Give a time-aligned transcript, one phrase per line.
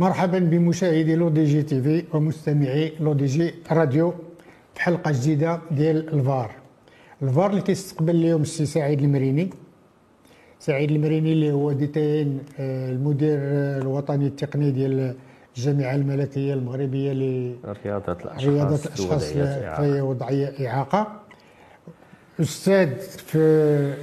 [0.00, 4.14] مرحبا بمشاهدي لو دي جي تي في ومستمعي لو دي جي راديو
[4.74, 6.50] في حلقة جديدة ديال الفار.
[7.22, 9.50] الفار اللي كيستقبل اليوم السي سعيد المريني.
[10.58, 13.38] سعيد المريني اللي هو ديتين آه، المدير
[13.82, 15.14] الوطني التقني ديال
[15.56, 19.24] الجامعة الملكية المغربية لرياضه الأشخاص رياضة الأشخاص
[19.76, 21.06] في وضعية إعاقة.
[22.40, 23.38] أستاذ في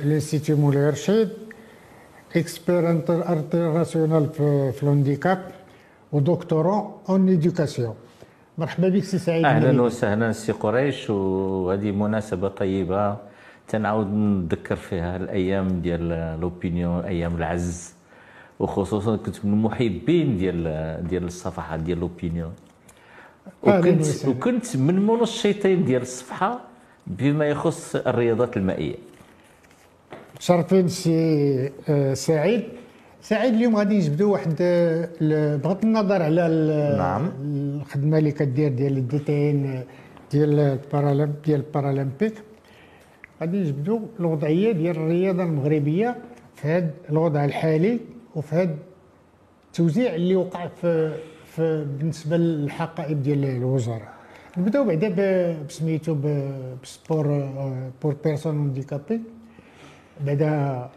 [0.06, 1.30] الانستيتيو مولاي رشيد
[2.36, 5.57] اكسبير انترناسيونال في, الهانديكاب.
[6.12, 7.96] ودكتوراه اون ايديوكاسيون
[8.58, 13.18] مرحبا بك سي سعيد أهلا وسهلا سي قريش وهذه مناسبه طيبه
[13.68, 17.94] تنعاود نذكر فيها الأيام ديال لوبينيون أيام العز
[18.60, 20.64] وخصوصا كنت من المحبين ديال
[21.08, 22.54] ديال الصفحات ديال لوبينيون
[23.64, 26.60] وكنت وكنت من منشطين ديال الصفحه
[27.08, 28.96] بما يخص الرياضات المائيه
[30.40, 31.72] شرفين سي
[32.14, 32.64] سعيد
[33.22, 34.56] سعيد اليوم غادي نجبدوا واحد
[35.64, 36.48] بغض النظر على
[36.98, 37.32] نعم.
[37.42, 39.84] الخدمة اللي كدير ديال الديتين
[40.32, 42.34] ديال البارالمب ديال البارالمبيك.
[43.42, 46.16] غادي نجبدوا الوضعية ديال الرياضة المغربية
[46.56, 48.00] في هذا الوضع الحالي
[48.36, 48.76] وفي هذا
[49.68, 51.12] التوزيع اللي وقع في,
[51.46, 54.08] في بالنسبة للحقائب ديال الوزاره
[54.58, 55.10] نبدأو بعدا
[55.70, 56.16] بسميتو
[56.84, 57.50] بسبور
[58.04, 59.22] بور بيرسون هانديكابي.
[60.26, 60.90] بعدا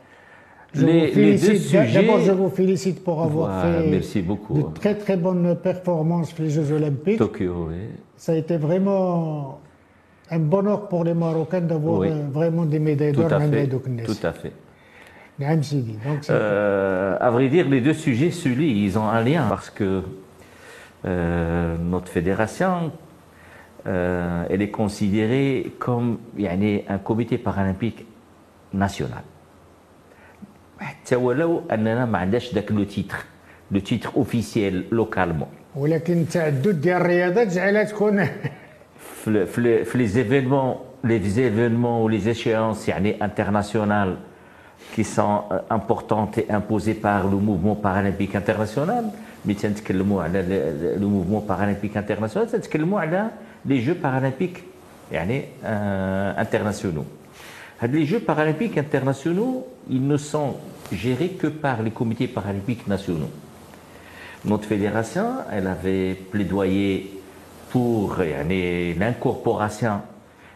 [0.73, 1.73] Je les, vous félicite.
[1.93, 4.55] D'abord, je vous félicite pour avoir voilà, fait merci beaucoup.
[4.55, 7.19] de très très bonnes performances pour les Jeux Olympiques.
[7.19, 7.77] Tokyo, oui.
[8.17, 9.61] Ça a été vraiment
[10.31, 12.11] un bonheur pour les Marocains d'avoir oui.
[12.33, 14.53] vraiment des médailles d'or, médailles de Tout à fait.
[15.41, 19.71] Donc, euh, à vrai dire, les deux sujets se lient, ils ont un lien parce
[19.71, 20.03] que
[21.07, 22.93] euh, notre fédération,
[23.87, 28.05] euh, elle est considérée comme yani, un comité paralympique
[28.75, 29.23] national.
[31.00, 33.18] حتى ولو اننا ما عندناش ذاك لو تيتر
[33.72, 38.26] لو تيتر اوفيسيال لوكالمون ولكن التعدد ديال الرياضات جعلها تكون
[39.24, 44.16] في في في لي زيفينمون لي زيفينمون ولي échéances يعني internationales
[44.96, 49.04] qui sont importantes et imposées par le mouvement paralympique international
[49.46, 50.42] ملي تنتكلموا على
[51.00, 53.30] لو موفمون بارالمبيك انترناسيونال تنتكلموا على
[53.66, 54.64] لي جو بارالمبيك
[55.12, 57.04] يعني انترناسيونال
[57.89, 60.57] Les Jeux paralympiques internationaux, ils ne sont
[60.93, 63.31] gérés que par les comités paralympiques nationaux.
[64.45, 67.11] Notre fédération, elle avait plaidoyé
[67.71, 70.01] pour l'incorporation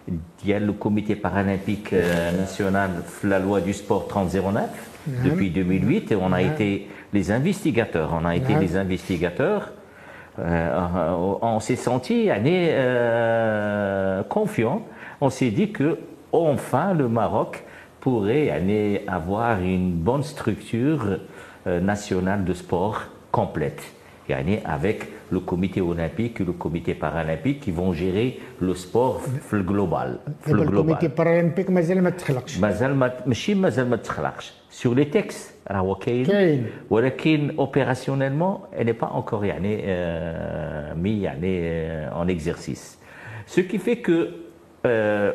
[0.06, 2.90] du comité paralympique euh, national
[3.22, 4.68] la loi du sport 3009
[5.24, 8.18] depuis 2008 et on a été les investigateurs.
[8.20, 9.72] On a été les investigateurs.
[10.38, 14.82] Euh, on s'est senti euh, confiants.
[15.20, 15.98] On s'est dit que
[16.33, 17.63] enfin le Maroc
[17.99, 21.19] pourrait aller avoir une bonne structure
[21.67, 23.83] euh, nationale de sport complète.
[24.65, 29.21] avec le comité olympique et le comité paralympique qui vont gérer le sport
[29.53, 30.19] global.
[30.47, 32.59] Le comité paralympique مازال ما تخلقش.
[32.59, 34.53] مازال ما ماشي مازال ما تخلقش.
[34.71, 41.61] Sur les textes راهو كاين ولكن opérationnellement elle n'est pas encore يعني euh, mis يعني
[41.61, 42.99] euh, en exercice.
[43.47, 44.29] Ce qui fait que
[44.85, 45.31] euh,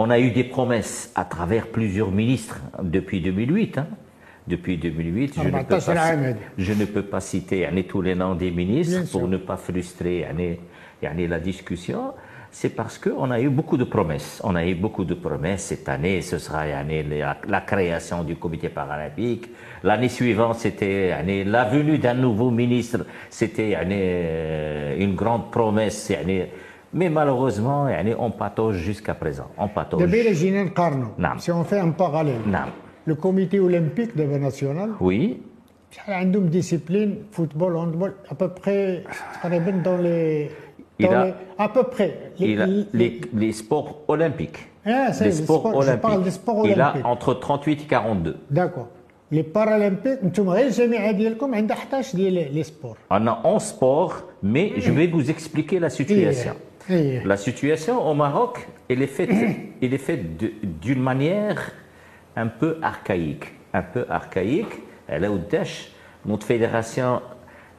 [0.00, 3.78] on a eu des promesses à travers plusieurs ministres depuis 2008.
[3.78, 3.88] Hein.
[4.46, 5.80] Depuis 2008, je ne, peux pas,
[6.56, 10.24] je ne, peux pas, citer tous les noms des ministres pour ne pas frustrer
[11.02, 12.14] la discussion.
[12.50, 14.40] C'est parce qu'on a eu beaucoup de promesses.
[14.44, 16.22] On a eu beaucoup de promesses cette année.
[16.22, 19.50] Ce sera la, création du comité paralympique.
[19.82, 21.12] L'année suivante, c'était
[21.44, 23.04] la venue d'un nouveau ministre.
[23.28, 26.10] C'était euh, une grande promesse.
[26.93, 27.87] Mais malheureusement,
[28.19, 29.47] on patauge jusqu'à présent.
[29.57, 30.03] On patauge.
[31.39, 32.35] Si on fait un parallèle,
[33.05, 35.41] le comité olympique de national, oui.
[36.07, 39.03] il a une discipline, football, handball, à peu près,
[39.83, 40.51] dans les.
[40.99, 42.31] Dans a, les, à peu près.
[42.39, 44.69] Les, il a les, les sports olympiques.
[44.85, 45.93] Ah, les, sports, sports olympiques.
[45.95, 46.77] Je parle des sports olympiques.
[46.77, 48.37] Il a entre 38 et 42.
[48.51, 48.89] D'accord.
[49.31, 52.97] Les paralympiques, انتم غير الجامعه ديالكم عندها 11 ديال les sports.
[53.09, 54.13] On a 11 sports,
[54.43, 56.53] mais je vais vous expliquer la situation.
[56.88, 59.30] la situation au Maroc, elle est faite,
[59.82, 60.22] elle est faite
[60.80, 61.72] d'une manière
[62.36, 63.52] un peu archaïque.
[63.72, 64.72] Un peu archaïque.
[65.08, 65.38] Est au
[66.26, 67.22] Notre fédération,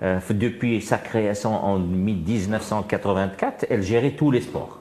[0.01, 4.79] euh, depuis sa création en 1984, elle gérait tous les sports.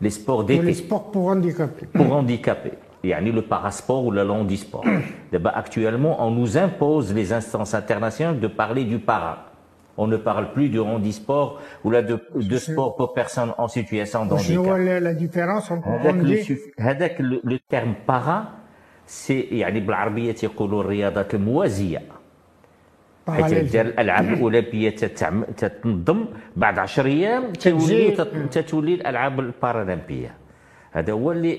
[0.00, 0.62] Les sports d'été.
[0.62, 1.86] Les sports pour handicapés.
[1.86, 2.72] Pour handicapés.
[3.02, 4.84] Il y a le parasport ou le landisport.
[5.54, 9.49] Actuellement, on nous impose les instances internationales de parler du para.
[10.02, 11.48] On ne parle plus du handisport
[11.84, 12.16] ou là de,
[12.52, 14.54] de sport pour personnes en situation de handicap.
[14.54, 15.88] Je vois la différence entre
[16.78, 18.38] هذاك le, le terme para
[19.06, 22.02] c'est يعني بالعربية يقولوا الرياضات الموازية
[23.28, 24.90] حيت ديال الالعاب الاولمبيه
[25.56, 26.24] تتنظم
[26.56, 30.34] بعد 10 أيام تولي تت- تتولي الالعاب البارالمبيه
[30.92, 31.52] هذا هو اللي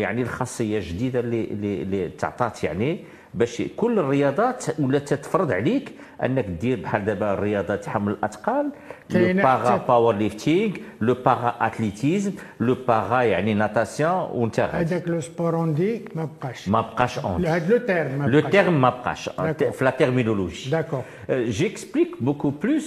[0.00, 3.04] يعني الخاصيه الجديده اللي اللي, اللي تعطات يعني
[3.34, 5.92] باش كل الرياضات ولا تتفرض عليك
[6.23, 8.65] انك دير بحال دابا الرياضات حمل الاثقال
[9.09, 14.95] لو كاينة باغا حتى- باور ليفتينغ لو باغا اتليتيزم لو باغا يعني ناتاسيون وانت غادي
[14.95, 18.53] هذاك لو سبوروندي ما بقاش ما بقاش اون هذا لو تيرم ما لو بقاش.
[18.65, 19.71] terme ما بقاش D'accord.
[19.71, 21.03] في la terminologie D'accord.
[21.29, 22.85] Euh, J'explique beaucoup plus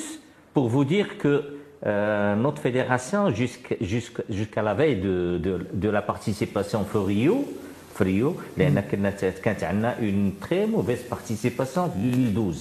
[0.54, 1.42] pour vous dire que
[1.86, 5.14] euh, notre fédération, jusqu'à jusqu'à- jusqu'à la veille de,
[5.46, 5.52] de,
[5.84, 7.34] de la participation Frio,
[7.98, 8.28] Frio
[8.58, 9.10] لأن كنا
[9.44, 12.56] كانت عندنا une très mauvaise participation في 2012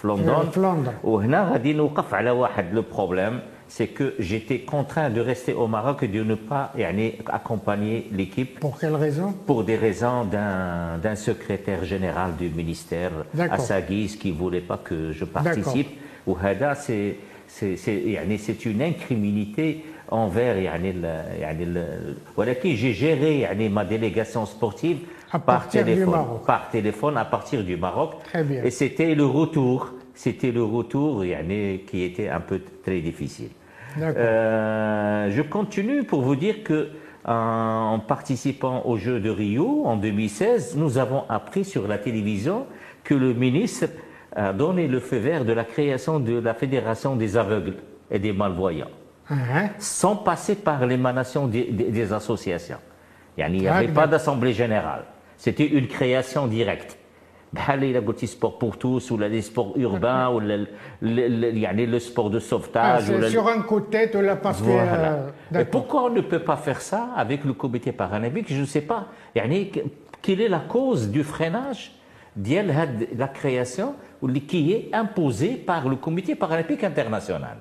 [0.00, 0.92] في لندن في لندن.
[1.04, 5.98] وهنا غادي نوقف على واحد لو بروبليم c'est que j'étais contraint de rester au Maroc
[6.04, 11.16] et de ne pas يعني, accompagner l'équipe Pour quelle raison pour des raisons d'un d'un
[11.16, 13.60] secrétaire général du ministère à D'accord.
[13.70, 15.90] sa guise qui ne voulait pas que je participe.
[16.28, 17.16] Ou Hada, c'est
[17.56, 19.66] c'est- c'est- يعني c'est une incriminité
[20.12, 21.04] envers يعني ال
[21.40, 27.25] يعني ال ولكن j'ai géré يعني ma délégation sportive À par téléphone, par téléphone à
[27.25, 28.13] partir du Maroc.
[28.63, 33.49] Et c'était le retour, c'était le retour yani, qui était un peu très difficile.
[33.99, 36.89] Euh, je continue pour vous dire que
[37.25, 42.65] en participant aux Jeux de Rio en 2016, nous avons appris sur la télévision
[43.03, 43.87] que le ministre
[44.35, 47.75] a donné le feu vert de la création de la Fédération des aveugles
[48.09, 48.89] et des malvoyants,
[49.77, 52.79] sans passer par l'émanation des, associations.
[53.37, 55.03] Il n'y avait pas d'assemblée générale.
[55.40, 56.96] C'était une création directe.
[57.52, 60.66] بحال الا قلتي سبور بور توس ولا لي سبور urbains ولا ال-
[61.02, 64.14] ال- ال- يعني le sport de Ah, sauvetage c'est ولا sur un coup de tête
[64.14, 64.64] ou là parce que.
[64.64, 65.12] voilà.
[65.12, 65.70] euh, Et D'accord.
[65.70, 69.02] pourquoi on ne peut pas faire ça avec le comité paralympique Je ne sais pas.
[69.36, 69.80] يعني que-
[70.22, 71.90] quelle est la cause du freinage
[72.36, 77.56] ديال هاد la création واللي qui est imposée par le comité paralympique international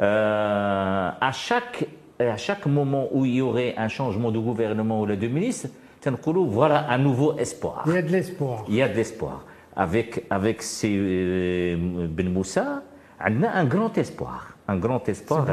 [0.00, 1.84] Euh, à chaque
[2.18, 5.83] à chaque moment où il y aurait un changement de gouvernement ou de ministre تنقولوا
[6.47, 7.83] voilà un nouveau espoir.
[7.87, 8.65] Il y a de l'espoir.
[8.67, 9.45] Il y a de l'espoir.
[9.75, 12.83] Avec, avec ces, euh, Ben Moussa,
[13.19, 14.55] on a un grand espoir.
[14.67, 15.45] Un grand espoir.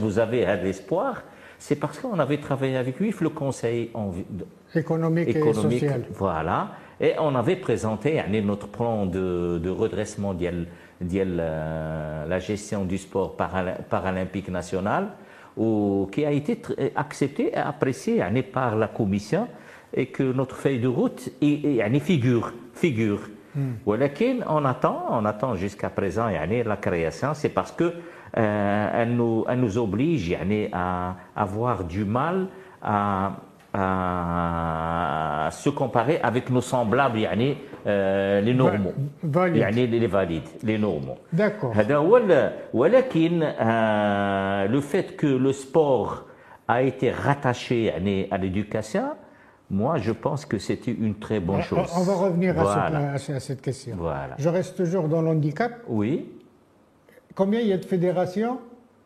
[0.00, 1.22] Vous avez un espoir.
[1.58, 3.90] C'est parce qu'on avait travaillé avec lui, le conseil
[4.74, 6.04] économique, et social.
[6.14, 6.70] Voilà.
[7.00, 10.66] Et on avait présenté notre plan de, de redressement de
[11.02, 15.08] euh, la gestion du sport paralympique national
[15.57, 19.47] ou, qui a été tr- accepté et apprécié يعني, par la commission
[19.93, 22.51] et que notre feuille de route est- est- يعني, figure.
[22.73, 23.19] figure.
[23.85, 27.83] ولكن on attend, on attend jusqu'à présent يعني, la création, c'est parce que
[28.35, 32.47] euh, elle, nous, elle nous oblige يعني, à avoir du mal
[32.81, 33.33] à,
[33.73, 37.57] à se comparer avec nos semblables يعني,
[37.87, 39.57] euh, les normaux valides.
[39.57, 41.73] يعني les valides les normaux D'accord.
[41.77, 46.25] هذا هو ال- ولكن euh, le fait que le sport
[46.67, 49.05] a été rattaché يعني, à l'éducation
[49.71, 52.79] moi je pense que c'était une très bonne On- chose On va revenir à, ce-
[52.79, 53.11] Voilà.
[53.13, 53.95] à ce- à cette question.
[53.97, 54.35] Voilà.
[54.37, 55.71] Je reste toujours dans l'handicap.
[55.89, 56.29] oui
[57.35, 58.59] Combien il y a de fédérations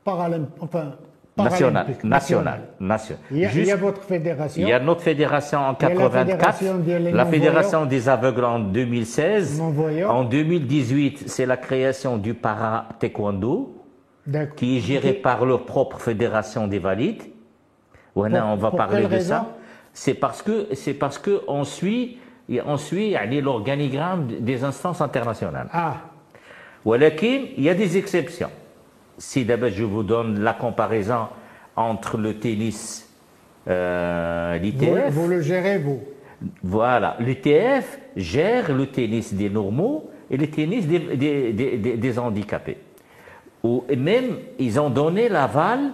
[0.04, 0.88] paralympiques Enfin,
[1.35, 3.19] National, national, national.
[3.31, 4.63] Il, y a, Juste, il y a votre fédération.
[4.63, 6.63] Il y a notre fédération en 84,
[7.11, 9.63] la fédération, des aveugles en 2016.
[10.07, 13.83] En 2018, c'est la création du para taekwondo,
[14.57, 17.23] qui est géré par leur propre fédération des valides.
[18.15, 19.55] On va parler de ça.
[19.95, 22.19] C'est parce que c'est parce que on suit
[22.67, 25.69] on suit l'organigramme des instances internationales.
[25.73, 25.97] Ah.
[26.85, 28.51] il y a des exceptions.
[29.23, 31.29] Si d'abord je vous donne la comparaison
[31.77, 33.09] entre le tennis,
[33.69, 35.11] euh, l'ITF.
[35.11, 36.01] Vous, le gérez, vous
[36.65, 37.17] Voilà.
[37.21, 40.99] L'ITF gère le tennis des normaux et le tennis des,
[41.53, 42.79] des, handicapés.
[43.63, 45.93] Ou même, ils ont donné l'aval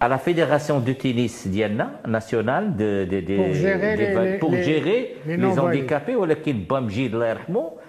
[0.00, 5.58] à la fédération de tennis d'Iana, nationale, de, pour gérer les, pour les, gérer les,
[5.58, 6.14] handicapés.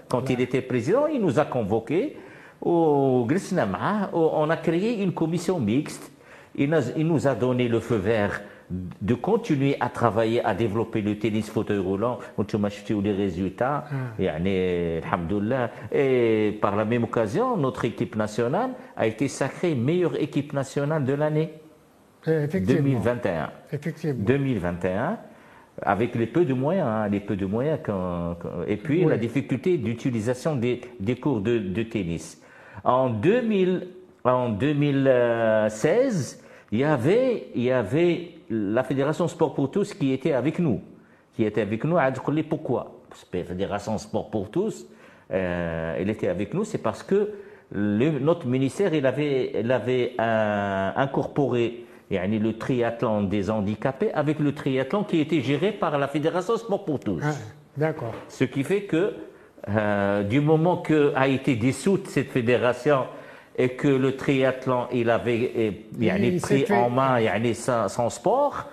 [0.09, 2.17] Quand il était président, il nous a convoqués
[2.62, 6.10] وجلسنا معاه, On a créé une commission mixte.
[6.54, 8.40] Il nous, il nous a donné le feu vert
[9.10, 12.18] de continuer à travailler, à développer le tennis fauteuil roulant.
[12.38, 13.84] وانتم شفتوا les résultats.
[14.18, 15.70] يعني, alhamdoulilah.
[15.92, 21.14] Et par la même occasion, notre équipe nationale a été sacrée meilleure équipe nationale de
[21.14, 21.50] l'année
[22.28, 22.82] Euh, Effectivement.
[22.82, 23.50] 2021.
[23.72, 24.24] Effectivement.
[24.24, 25.18] 2021,
[25.82, 29.10] avec les peu de moyens, hein, les peu de moyens qu'on- qu'on- et puis Oui.
[29.10, 32.26] la difficulté d'utilisation des, des cours de, de tennis.
[32.83, 33.87] En, 2000,
[34.23, 40.33] en 2016, il y, avait, il y avait la Fédération Sport pour tous qui était
[40.33, 40.81] avec nous.
[41.35, 41.97] Qui était avec nous.
[41.97, 42.11] à
[42.49, 42.91] pourquoi?
[43.33, 44.85] La Fédération Sport pour tous,
[45.31, 47.31] euh, il était avec nous, c'est parce que
[47.71, 54.39] le- notre ministère, il avait, il avait euh, incorporé yani, le triathlon des handicapés avec
[54.39, 57.21] le triathlon qui était géré par la Fédération Sport pour tous.
[57.23, 57.33] Ah,
[57.75, 58.13] D'accord.
[58.29, 59.13] Ce qui fait que
[59.69, 63.05] euh, du moment que a été dissoute cette fédération
[63.57, 67.17] et que le triathlon il avait eh, yani, Il pris fait- en main
[67.53, 68.65] son, son sport,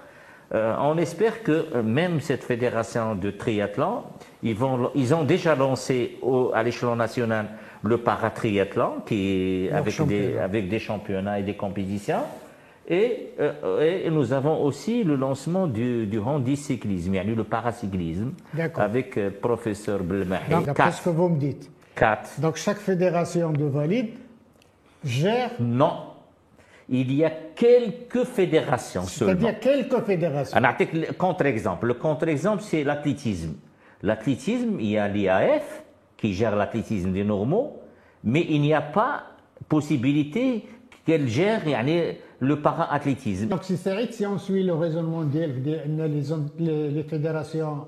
[0.55, 4.03] euh, on espère que euh, même cette fédération de triathlon,
[4.43, 7.47] ils, vont, ils ont déjà lancé au- à l'échelon national
[7.83, 12.23] le paratriathlon qui est avec des, avec des championnats et des compétitions.
[12.87, 18.33] Et, euh, et nous avons aussi le lancement du, du handicyclisme, yani le paracyclisme,
[18.75, 20.51] avec euh, le professeur Belmahi.
[20.51, 21.71] Donc, d'après ce que vous me dites.
[21.95, 22.41] Quatre.
[22.41, 24.11] Donc, chaque fédération de valides
[25.03, 26.11] gère, Non.
[26.91, 29.41] Il y a quelques fédérations seulement.
[29.41, 30.59] c'est-à-dire quelques fédérations.
[30.59, 31.87] Un contre-exemple.
[31.87, 33.55] Le contre-exemple, c'est l'athlétisme.
[34.03, 35.83] L'athlétisme, il y a l'IAF
[36.19, 37.81] qui gère l'athlétisme des normaux,
[38.23, 39.23] mais il n'y a pas
[39.67, 40.67] possibilité
[41.07, 43.49] qu'elle gère yani, le para-athlétisme.
[43.49, 45.57] Donc c'est vrai que si on suit le raisonnement d'Elf,
[46.59, 47.87] les, fédérations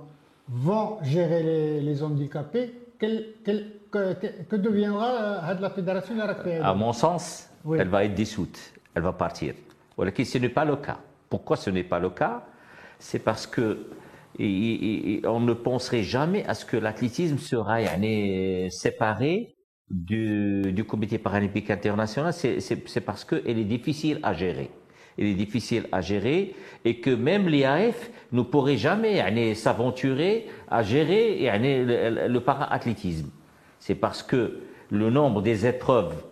[0.49, 4.15] vont gérer les, les handicapés, quel, quel, que,
[4.49, 6.15] que, deviendra euh, la fédération
[6.63, 7.49] À mon sens,
[7.79, 8.59] elle va être dissoute,
[8.95, 9.55] elle va partir.
[9.97, 10.99] Voilà, ce n'est pas le cas.
[11.29, 12.45] Pourquoi ce n'est pas le cas?
[12.99, 13.87] C'est parce que
[14.39, 17.79] on ne penserait jamais à ce que l'athlétisme sera
[18.71, 19.56] séparé
[19.91, 22.33] du, du comité paralympique international.
[22.33, 24.71] C'est- parce qu'elle est difficile à gérer.
[25.19, 31.49] Elle est difficile à gérer et que même l'IAF ne pourrait jamais s'aventurer à gérer
[31.59, 33.31] le, le- para-athlétisme.
[33.79, 34.59] C'est parce que
[34.91, 36.23] le nombre des épreuves,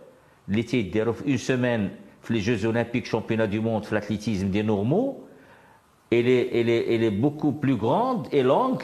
[0.47, 0.91] l'été,
[1.25, 1.89] une semaine,
[2.29, 5.25] les Jeux Olympiques, Championnat du monde, l'athlétisme des normaux,
[6.11, 8.83] elle est, elle, est, elle est beaucoup plus grande et longue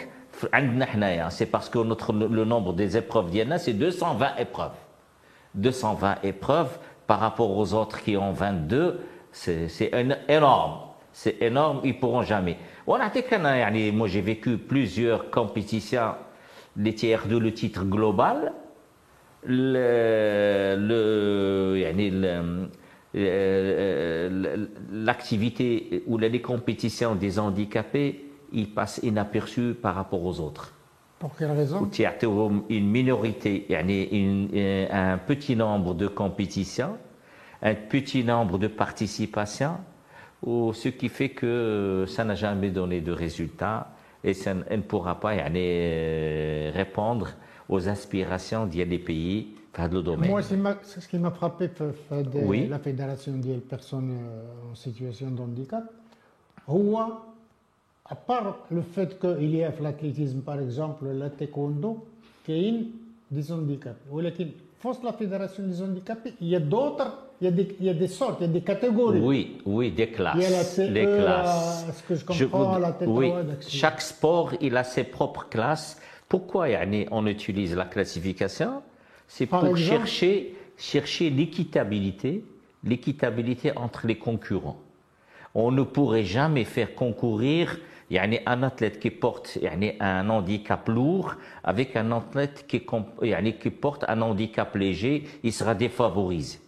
[1.29, 4.71] c'est parce que notre, le nombre des épreuves d'Yana, c'est 220 épreuves.
[5.55, 8.99] 220 épreuves par rapport aux autres qui ont 22,
[9.31, 9.69] c'est
[10.27, 10.79] énorme.
[11.13, 12.57] C'est énorme, ils pourront jamais.
[12.87, 16.13] Moi, j'ai vécu plusieurs compétitions,
[16.77, 18.53] les tiers de le titre global,
[19.49, 22.69] euh, le, le,
[24.91, 30.73] l'activité ou les compétitions des handicapés, il passe inaperçu par rapport aux autres.
[31.19, 31.87] Pour quelle raison?
[32.69, 36.97] Une minorité, euh, un petit nombre de compétitions,
[37.61, 39.77] un petit nombre de participations,
[40.43, 43.91] ce qui fait que ça n'a jamais donné de résultats
[44.23, 47.29] et ça ne pourra pas euh, répondre
[47.69, 50.29] aux aspirations des pays dans le domaine.
[50.29, 51.69] Moi, c'est ce qui m'a frappé,
[52.33, 52.67] oui.
[52.67, 55.83] la Fédération des personnes euh, en situation de handicap
[58.11, 62.05] à part le fait qu'il y a l'athlétisme, par exemple, le taekwondo,
[62.45, 62.73] qui est
[63.31, 64.53] des handicapés.
[64.79, 67.47] Force la Fédération des handicapés, il y a d'autres, il,
[67.79, 69.19] y a des sortes, il y a des catégories.
[69.19, 70.35] Oui, oui, des classes.
[70.35, 71.85] Il y a la classes.
[71.87, 73.31] Euh, ce que je comprends, la oui,
[73.67, 76.01] Chaque sport, il a ses propres classes.
[76.27, 78.81] Pourquoi yani, on utilise la classification?
[79.27, 82.43] C'est pour chercher, chercher l'équitabilité,
[82.83, 84.79] l'équitabilité entre les concurrents.
[85.53, 87.77] On ne pourrait jamais faire concourir
[88.10, 91.28] yani, un athlète qui porte yani, un handicap lourd
[91.64, 96.58] avec un athlète qui, comp- yani, qui porte un handicap léger, il sera défavorisé.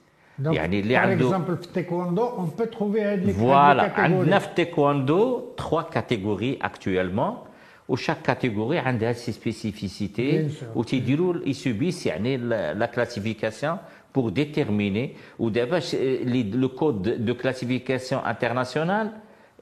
[0.40, 3.90] Donc, يعني اللي par عنده- exemple في taekwondo on peut trouver هاد les Voilà, هاد
[3.95, 4.42] les عندنا catégories.
[4.42, 7.45] في taekwondo trois catégories actuellement
[7.88, 10.76] où chaque catégorie a ses spécificités Bien sûr.
[10.76, 13.78] où تيديروا ils subissent يعني la, la classification
[14.12, 19.07] pour déterminer ودابا ش- les- le code de, de classification international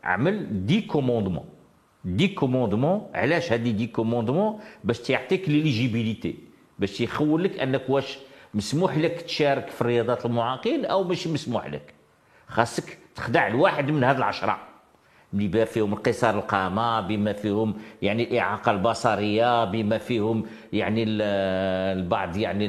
[0.05, 1.47] عمل 10 commandements
[2.06, 6.36] 10 commandements علاش هذه 10 commandements باش تعطيك ليليجيبيليتي
[6.80, 8.18] باش يخول لك أنك واش
[8.54, 11.94] مسموح لك تشارك في الرياضات المعاقين أو مش مسموح لك.
[12.48, 14.58] خاصك تخدع الواحد من هاد العشرة.
[15.34, 21.22] بما فيهم انقصار القامة بما فيهم يعني الإعاقة البصرية بما فيهم يعني ال-
[22.02, 22.68] البعض يعني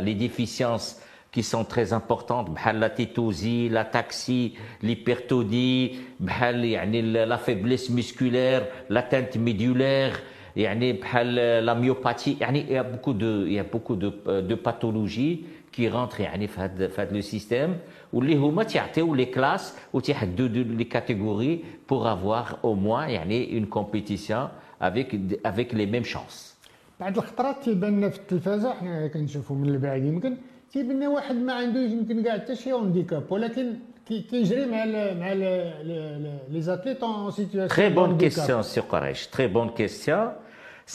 [0.00, 1.00] لي ديفيسيونس
[1.33, 7.89] qui sont très importantes بحال la tétosie, la taxie, l'hypertonie بحال يعني ال- la faiblesse
[7.89, 10.13] musculaire, l'atteinte médulaire
[10.55, 14.09] يعني بحال la myopathie يعني il y a beaucoup de il y a beaucoup de
[14.41, 17.77] de pathologies qui rentrent يعني في هذا في هذا لو سيستيم
[18.13, 24.49] واللي هما تيعطيو لي كلاس وتيحددوا لي كاتيجوري pour avoir au moins يعني une compétition
[24.81, 26.55] avec avec les mêmes chances
[26.99, 30.37] بعد الخطرات تيبان لنا في التلفازه حنا كنشوفوا من البعيد يمكن
[30.73, 33.73] تيبان لنا واحد ما عندوش يمكن كاع حتى شي هانديكاب ولكن
[34.07, 39.29] كي- كيجري مع ال مع لي زاتليت اون سيتياسيون Très bonne question, Sir Koresh.
[39.31, 40.31] Très bonne question.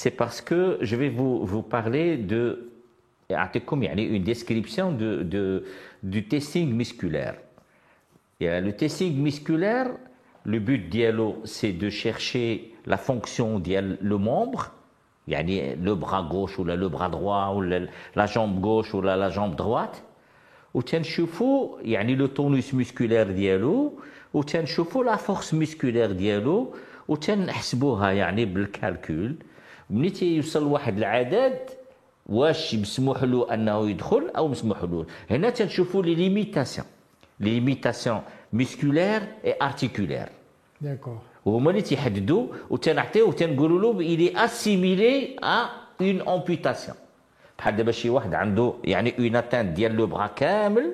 [0.02, 2.70] c'est parce que je vais vous, vous parler de
[3.64, 5.64] comme une description de, de,
[6.02, 7.36] du testing musculaire.
[8.40, 9.88] Le testing musculaire,
[10.44, 13.62] le but dialogue, c'est de chercher la fonction
[14.10, 14.16] le
[15.28, 19.56] membre, le bras gauche ou le bras droit ou la jambe gauche ou la jambe
[19.56, 20.02] droite.
[20.74, 23.92] وتنشوفوا يعني le tonus musculaire ديالو
[24.34, 26.74] وتنشوفوا la force musculaire ديالو
[27.08, 29.34] وتنحسبوها يعني بالكالكول
[29.90, 31.58] ملي تيوصل واحد العدد
[32.26, 36.86] واش مسموح له انه يدخل او مسموح له هنا تنشوفوا لي ليميتاسيون
[37.40, 38.20] لي ليميتاسيون
[38.54, 40.28] musculaire et articulaire
[40.80, 41.22] D'accord.
[41.45, 45.69] وهما اللي تيحددوا وتنعطيوه وتنقولوا له est assimilé à
[46.01, 46.95] une amputation.
[47.59, 50.93] بحال دابا شي واحد عنده يعني اون اتانت ديال لو بغا كامل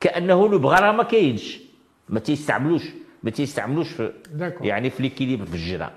[0.00, 1.60] كأنه لو بغا راه ما كاينش.
[2.08, 2.82] ما تيستعملوش
[3.22, 4.12] ما تيستعملوش في
[4.60, 5.90] يعني في ليكيليبر في الجرا.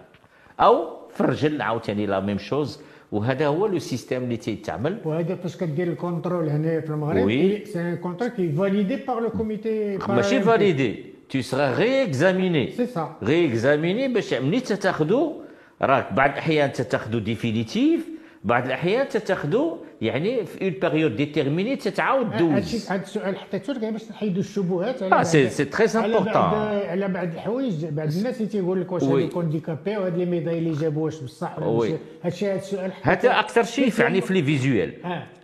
[0.60, 2.80] أو في الرجل عاوتاني لا ميم شوز
[3.12, 4.98] وهذا هو لو سيستيم اللي تيتعمل.
[5.06, 7.25] وهذا فاش كدير الكونترول هنا في المغرب.
[7.25, 13.16] وي سي ان كونترول كي فاليدي بار لو كوميتي ماشي فاليدي تيسغى غيكزاميني سي سا
[13.24, 15.42] غيكزاميني باش ملي تتاخذو
[15.82, 18.12] راك بعض الأحيان تتاخذو ديفينيتيف
[18.45, 24.11] بعض الاحيان تتاخذوا يعني في اون بيريود ديتيرميني تتعاود دوز هذا السؤال حطيته لك باش
[24.11, 28.92] نحيدوا الشبهات على اه سي سي تري امبورطون على بعض الحوايج بعض الناس تيقول لك
[28.92, 32.92] واش هذو كونديكابي وهاد لي ميداي اللي جابوا واش بصح ولا هذا الشيء هذا السؤال
[33.03, 34.92] هذا اكثر شيء يعني في لي فيزيوال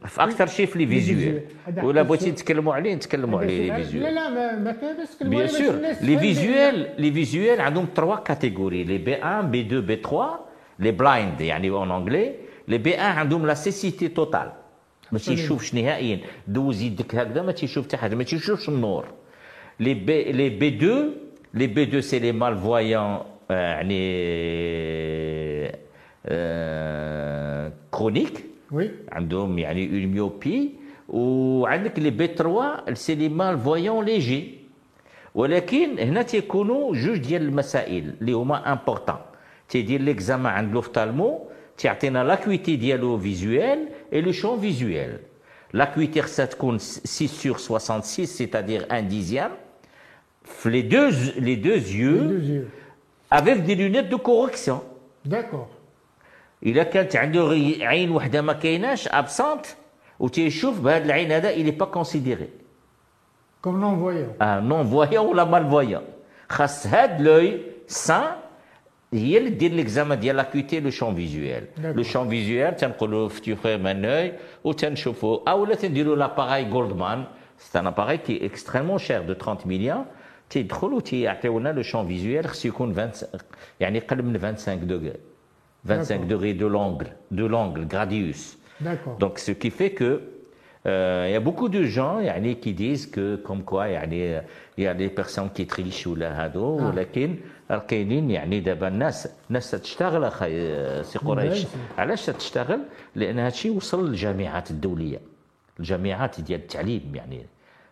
[0.07, 1.41] في اكثر شيء في لي فيزيوال
[1.83, 6.19] ولا بغيتي نتكلموا عليه نتكلموا عليه لي فيزيوال لا لا ما كاينش بيان سور لي
[6.19, 10.39] فيزيوال لي فيزيوال عندهم تروا كاتيجوري لي بي 1 بي 2 بي 3
[10.79, 12.35] لي بلايند يعني اون انجلي
[12.70, 14.52] لي بي 1 عندهم لا سيسيتي توتال
[15.12, 16.20] ما تيشوفش نهائيا.
[16.48, 18.16] دوز يدك هكذا ما تيشوف حتى حاجة.
[18.16, 19.06] ما تيشوفش النور.
[19.80, 21.12] لي بي لي بي 2
[21.54, 24.02] لي بي 2 سي لي مال فويون يعني
[27.92, 30.70] كرونيك وي عندهم يعني اون ميوبي
[31.10, 34.60] وعندك لي بي 3 سي لي مال فويون ليجي
[35.36, 39.16] ولكن هنا تيكونوا جوج ديال المسائل اللي هما امبورطون
[39.70, 41.49] تيدير ليكزامان عند لوفتالمو
[41.79, 45.19] تعطينا لاكويتي ديالو فيزوال اي لو شون فيزوال
[45.73, 49.53] لاكويتي خصها تكون 6 sur 66 c'est-à-dire un dixième
[50.45, 52.69] في les deux les deux yeux
[53.31, 54.81] avec des lunettes de correction
[55.27, 55.69] d'accord
[56.67, 57.49] الا كانت عنده
[57.81, 59.67] عين وحده ما كايناش ابسونت
[60.21, 62.49] وتيشوف بهذا العين هذا il est pas considéré
[63.63, 66.05] comme non voyant ah non voyant ولا mal voyant
[66.49, 68.37] خاص هاد لوي سان
[69.13, 74.05] هي اللي دير ليكزامان ديال لاكويتي لو شون فيزوال لو شون فيزوال تنقولوا فتوخي من
[74.05, 74.33] اوي
[74.65, 77.25] وتنشوفوا اولا تنديروا لاباراي جولدمان
[77.59, 80.05] سي ان اباراي كي اكستريمون شير دو 30 مليون
[80.51, 83.11] تيدخل وتيعطيونا لو شون فيزوال خصو يكون 20
[83.81, 85.13] يعني قل من 25 دوغري
[85.87, 88.59] 25 degrés de l'angle, de l'angle gradius.
[88.81, 89.17] D'accord.
[89.19, 90.23] Donc, ce qui fait que
[90.87, 94.43] euh, il y a beaucoup de gens يعني, qui disent que comme quoi يعني,
[94.77, 97.58] il y a des personnes qui trichent ولا هادو ah.
[97.70, 101.66] ولكن كاينين يعني دابا الناس الناس تشتغل أخي سي قريش.
[101.98, 102.80] علاش تشتغل؟
[103.16, 105.20] لأن هادشي وصل للجامعات الدولية.
[105.80, 107.46] الجامعات ديال التعليم يعني.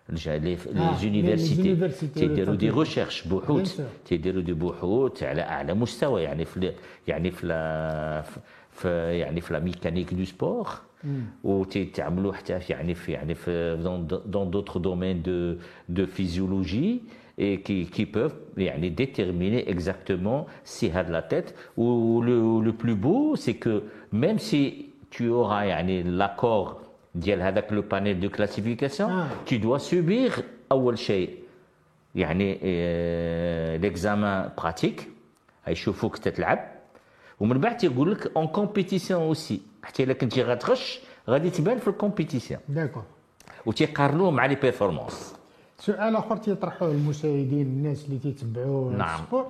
[0.09, 0.57] لي
[1.01, 3.81] زونيفرسيتي تيديروا دي ريشيرش بحوث.
[4.05, 6.73] تيديروا دي بحوث على أعلى مستوى يعني في
[7.07, 7.47] يعني في
[8.71, 10.67] في يعني في لا ميكانيك دو سبور
[11.43, 13.77] وتيتعملوا حتى في يعني في يعني في
[14.25, 15.55] دون دوتر دومين دو
[15.89, 17.01] دو فيزيولوجي
[17.38, 21.54] et qui, qui peuvent يعني, déterminer exactement si a de la tête.
[21.76, 25.64] Ou le, le plus beau, c'est que même si tu auras
[26.04, 26.82] l'accord
[27.14, 29.26] ديال هذاك لو بانيل دو كلاسيفيكاسيون آه.
[29.46, 31.38] tu dois subir اول شيء
[32.14, 32.58] يعني
[33.78, 35.08] ليكزامان براتيك
[35.68, 36.72] غيشوفوك تتلعب
[37.40, 42.60] ومن بعد تيقول لك اون كومبيتيسيون اوسي حتى الا كنتي غتغش غادي تبان في الكومبيتيسيون
[42.68, 43.02] داكور
[43.66, 45.34] وتيقارنوه مع لي بيرفورمانس
[45.78, 49.46] سؤال اخر تيطرحوه المشاهدين الناس اللي تيتبعوا نعم السبور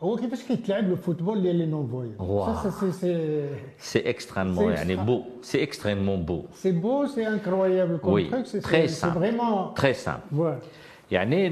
[0.00, 5.62] هو كيفاش كيتلعب لو فوتبول ديال لي نون فويون سي سي اكستريمون يعني بو سي
[5.62, 10.58] اكستريمون بو سي بو سي انكرويابل كوم تروك سي تري سامبل فريمون تري سامبل
[11.10, 11.50] يعني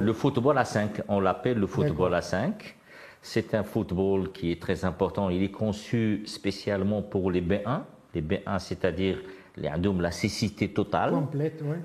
[0.00, 2.76] le football à 5 on l'appelle le football à 5
[3.22, 7.80] c'est un football qui est très important il est conçu spécialement pour les B1
[8.14, 9.18] les B1 c'est-à-dire
[9.59, 11.25] اللي عندهم لا سيسيتي توتال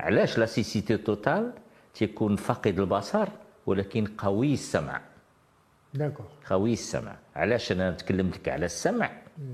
[0.00, 1.52] علاش لا سيسيتي توتال
[1.94, 3.28] تيكون فاقد البصر
[3.66, 5.00] ولكن قوي السمع.
[5.94, 7.16] داكور قوي السمع.
[7.37, 9.10] علاش أنا تكلمت لك على السمع؟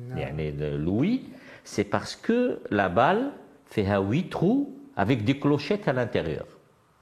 [0.08, 0.18] نعم.
[0.18, 1.20] يعني لوي
[1.64, 2.32] سي باسكو
[2.70, 3.30] لا بال
[3.66, 4.66] فيها وي ترو
[4.98, 6.46] افيك دي كلوشيت على الانتيريور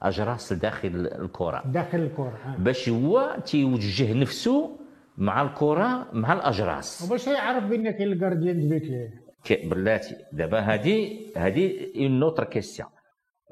[0.01, 1.63] أجراس داخل الكرة.
[1.65, 4.77] داخل الكرة باش هو تيوجه نفسه
[5.17, 7.01] مع الكرة مع الأجراس.
[7.01, 9.11] وباش يعرف بان كاين الكارديان دو بيت
[9.51, 10.15] بلاتي.
[10.33, 12.89] دابا هادي هادي اون اوتر كيستيون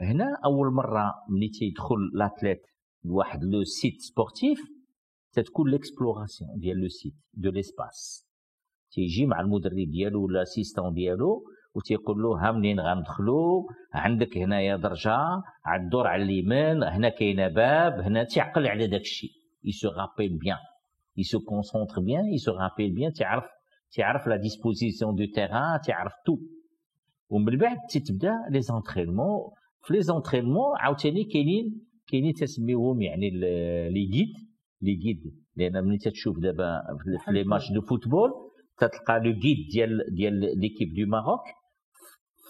[0.01, 2.61] هنا أول مرة ملي تيدخل لاتليت
[3.03, 4.59] لواحد لو سيت سبورتيف
[5.31, 8.27] تتكون ليكسبلوراسيون ديال لو سيت دو ليسباس
[8.91, 11.43] تيجي مع المدرب ديالو ولا الاسيستون ديالو
[11.75, 15.17] وتيقول له ها منين غندخلوا عندك هنايا درجة؟
[15.65, 19.31] عاد الدور على اليمين هنا كاينة باب هنا تيعقل على داك الشيء
[19.63, 20.59] il se rappelle bien.
[21.15, 22.49] Il se concentre bien il se
[23.95, 26.37] تعرف لا ديسبوزيسيون دو تيران تعرف تو
[27.29, 29.39] ومن بعد تتبدا لي زونترينمون
[29.83, 33.29] في لي زونترينمون عاوتاني كاينين كاينين تسميوهم يعني
[33.89, 34.33] لي جيد
[34.81, 35.21] لي جيد
[35.55, 38.29] لأن ملي تتشوف دابا في- لي ماتش دو فوتبول
[38.77, 41.41] تتلقى لو جيد ديال ديال ليكيب دو ماروك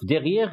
[0.08, 0.50] ديغيير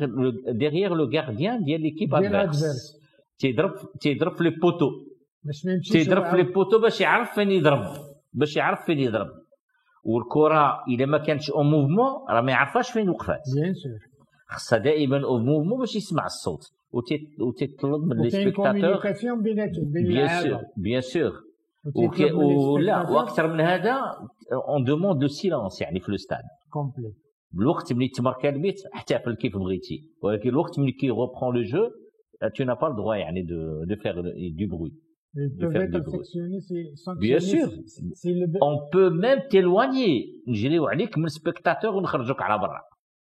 [0.52, 2.96] ديغيير لو غارديان ديال ليكيب ادفيرس
[3.38, 3.70] تيضرب
[4.00, 4.90] تيضرب في لي بوتو
[5.44, 7.84] باش ما يمشيش تيضرب في لي بوتو باش يعرف فين يضرب.
[8.32, 9.26] باش يعرف فين يضرب.
[10.04, 13.40] والكره إذا ما كانتش اون موفمون راه ما يعرفهاش فين وقفات.
[13.54, 13.98] بيان سور
[14.48, 16.62] خصها دائما اون موفمون باش يسمع الصوت
[17.40, 21.32] وتطلب من لي سبيكتاتور بيناتهم بين بيان سور بيان سور
[21.96, 23.94] ولا وأكثر من هذا
[24.68, 27.12] اون دوموند لو سيلونس يعني في لو ستاد كومبلي
[27.52, 30.10] بالوقت ملي تماركا البيت احتفل كيف بغيتي.
[30.22, 31.90] ولكن الوقت ملي كي روبرون لو جو
[32.56, 34.22] tu n'as pas le droit يعني de, de faire
[34.60, 34.94] du bruit.
[35.35, 36.17] Ils peuvent faire être du bruit.
[36.17, 36.83] sanctionnés, c'est
[37.27, 37.67] Bien sanctionné sûr.
[37.93, 40.13] si- si le On peut même t'éloigner
[40.47, 42.81] نجريو عليك من السبكتاتور ونخرجوك على برا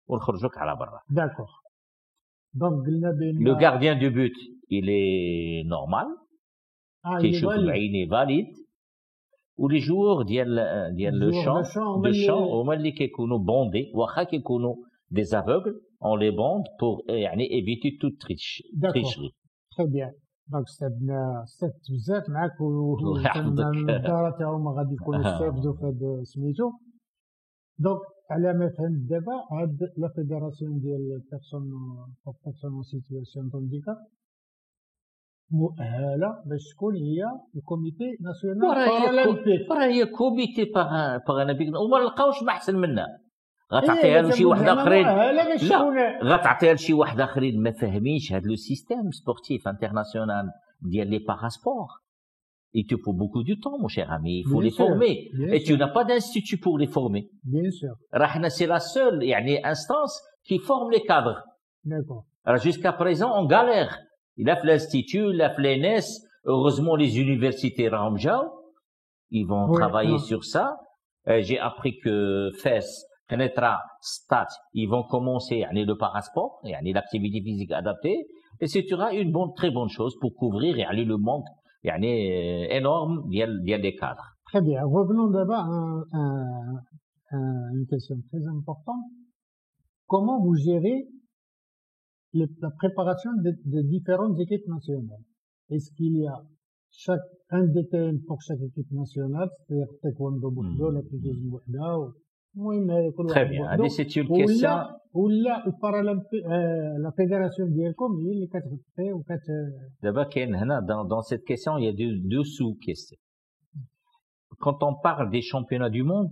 [0.08, 0.99] ونخرجوك على برا.
[1.12, 1.54] D'accord.
[2.56, 4.36] Donc, قلنا بان Le gardien du but,
[4.69, 6.08] il est normal,
[7.04, 7.65] ah, il est كيشوف valide.
[7.67, 8.45] بعيني فاليد
[9.58, 10.56] ولي جوور ديال
[10.95, 13.91] ديال لو Joueurs شون de champ, on دو va شون les- هما اللي كيكونوا بوندي
[13.95, 14.76] واخا كيكونوا
[15.10, 18.91] دي افوغل اون لي بوند بور يعني ايفيتي تو تريش D'accord.
[18.93, 19.30] تريشري
[19.76, 20.12] Très bien.
[20.50, 22.61] دونك استفدنا استفدت بزاف معاك.
[23.96, 25.34] الدارة تاعهم غادي يكونوا آه.
[25.34, 26.72] استافدوا في هذا سميتو
[27.78, 31.62] دونك على ما فهمت دابا هاد لا فيدراسيون ديال بيرسون
[32.44, 33.96] بيرسون اون سيتواسيون دونديكاب
[35.50, 37.22] مؤهلة باش تكون هي
[37.56, 40.64] الكوميتي ناسيونال بارالمبيك راه هي كوميتي
[41.28, 43.06] بارالمبيك وما نلقاوش ما احسن منها
[43.73, 45.78] إيه، غتعطيها لشي واحد اخرين مؤهله باش لا.
[45.80, 45.97] تكون
[46.34, 50.49] غتعطيها لشي واحد اخرين ما فاهمينش هذا لو سيستيم سبورتيف انترناسيونال
[50.82, 51.88] ديال لي باراسبور
[52.76, 54.34] Il te faut beaucoup de temps, mon cher ami.
[54.39, 55.13] Il faut Bien les sûr, former.
[55.38, 55.78] bien Et tu sûr.
[55.82, 57.23] n'as pas d'institut pour les former.
[57.54, 60.13] Bien sûr, Rahna, c'est la seule يعني, instance
[60.47, 61.39] qui forme les cadres.
[61.86, 62.23] d'accord.
[62.45, 63.91] Alors, jusqu'à présent, on galère.
[64.38, 66.08] Il a fait l'institut, il a fait l'ENS.
[66.45, 68.41] Heureusement, les universités Ramjao,
[69.38, 70.28] ils vont Oui, travailler ah.
[70.32, 70.65] sur ça.
[71.28, 72.88] Euh, J'ai appris que FES,
[73.29, 78.27] pénétra stat, ils vont commencer à yani, le parasport, yani, l'activité physique adaptée,
[78.61, 81.47] et c'est une bonne, très bonne chose pour couvrir et aller le manque
[81.85, 84.35] yani, euh, énorme des cadres.
[84.47, 84.83] Très bien.
[84.85, 87.37] Revenons d'abord à, à, à,
[87.75, 89.05] une question très importante.
[90.07, 91.07] Comment vous gérez
[92.33, 95.23] la préparation des différentes équipes nationales?
[95.71, 96.43] Est-ce qu'il y a
[96.91, 100.55] chaque, un DTN pour chaque équipe nationale, c'est-à-dire Taekwondo hmm.
[100.55, 102.14] Bordeaux, la Toulouse Bordeaux,
[102.58, 103.58] المهم هذا كل Très واحد bien.
[103.60, 103.84] بوحدو.
[103.84, 104.65] Allez, c'est une question.
[104.65, 109.41] ولا ولا البارالمبي آه لا فيدراسيون ديالكم هي اللي كتغطي وكت
[110.06, 113.19] D'abord, Ken, Hana, dans, dans cette question, il y a deux, deux sous-questions.
[114.63, 116.32] Quand on parle des championnats du monde,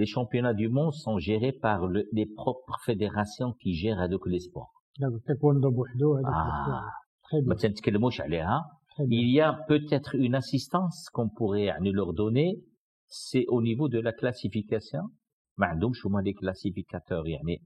[0.00, 4.40] les championnats du monde sont gérés par le- les propres fédérations qui gèrent avec les
[4.48, 4.72] sports.
[5.00, 6.82] داك التايكوندو بوحدو هذاك Ah.
[7.26, 8.60] très ما bien تنتكلموش عليها.
[8.94, 12.50] très bien Il y a peut-être une assistance qu'on pourrait يعني, leur donner,
[13.06, 15.10] c'est au niveau de la classification.
[15.58, 17.58] ما عندهمش هما les classificateurs يعني,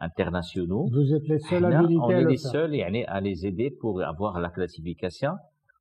[0.00, 0.88] internationaux.
[0.90, 3.20] vous êtes les seuls احنا habilités on à est le les faire seuls يعني à
[3.20, 5.32] les aider pour avoir la classification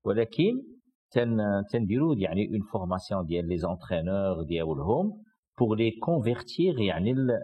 [0.03, 0.53] ولكن
[1.11, 1.37] تن
[1.71, 5.23] تنديروا يعني une formation ديال les entraîneurs ديالهم
[5.59, 7.37] pour les convertir يعني le,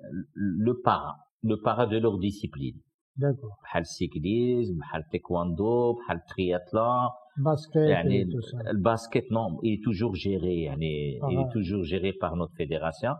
[0.65, 2.79] le para le para de leur discipline
[3.17, 8.57] d'accord بحال السيكليزم بحال التايكواندو بحال الترياتلون basket يعني et tout ça.
[8.73, 11.41] le basket non il est toujours géré يعني il Ah.
[11.41, 13.13] est toujours géré par notre fédération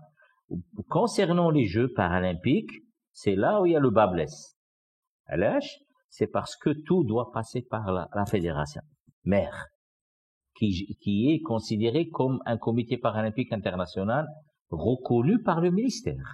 [0.89, 2.71] concernant les jeux paralympiques
[3.11, 4.57] c'est là où il y a le bas blesse
[5.29, 5.65] علاش
[6.09, 8.81] c'est parce que tout doit passer par la, la fédération
[9.25, 9.57] mère
[10.57, 10.69] qui,
[11.01, 14.25] qui est considéré comme un comité paralympique international
[14.69, 16.27] reconnu par le ministère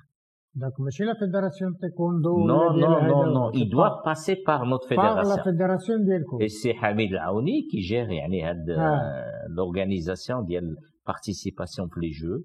[0.55, 4.01] Donc, ماشي لا فيدراسيون تايكوندو non ولا non ديال non هذا، non c'est il doit
[4.03, 8.43] passer par notre par la fédération fédération ديالكم Et c'est Hamid Aouni qui gère يعني,
[8.43, 8.81] هاد, Ah.
[8.81, 10.61] euh, l'organisation de la
[11.05, 12.41] participation pour les Jeux.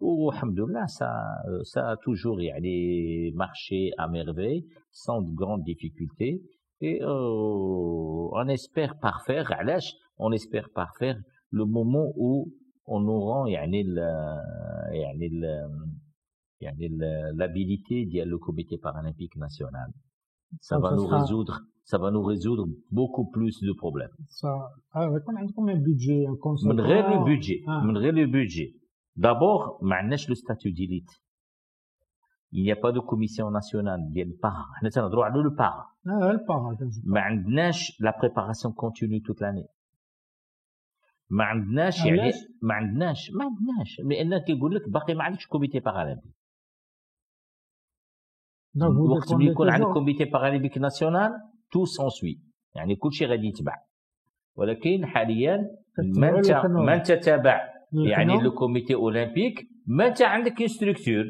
[0.00, 1.10] Ou, alhamdoulilah, ça,
[1.48, 6.34] euh, ça a toujours يعني, marché à merveille, sans de grandes difficultés.
[6.80, 9.84] Et euh, on espère parfaire, علاش
[10.20, 11.16] on espère parfaire
[11.50, 12.30] le moment où
[12.86, 13.96] on nous rend يعني ال
[15.02, 15.44] يعني ال
[16.62, 19.90] يعني ال- l'habilité ديال le comité paralympique national
[20.60, 21.54] ça Donc, va ce nous sera- résoudre
[21.90, 24.50] ça va nous résoudre beaucoup plus de problèmes Ça,
[24.94, 26.68] ah, يكون عندكم un budget conséquent.
[26.74, 27.84] من غير le budget Ah.
[27.84, 28.70] من غير le budget
[29.16, 31.12] d'abord ما عندناش le statut d'élite
[32.52, 36.30] il n'y a pas de commission nationale ديال البارا حنا تنهضروا على le para Ah,
[36.30, 37.04] elle part.
[37.04, 39.68] ما عندناش la préparation continue toute l'année
[41.30, 45.80] ما عندناش علاش؟ يعني ما عندناش ما عندناش لان كيقول لك باقي ما عندكش كوميتي
[45.80, 46.30] بارالمبي
[48.75, 51.31] الوقت اللي يكون عندك كوميتي بارالمبيك ناسيونال
[51.71, 52.39] تو سون سوي
[52.75, 53.75] يعني كل شيء غادي يتبع
[54.55, 55.57] ولكن حاليا
[56.17, 56.51] ما انت.
[56.65, 57.61] ما انت تابع
[57.93, 58.41] يعني.
[58.41, 61.25] لو كوميتي اولمبيك ما انت عندك ستركتور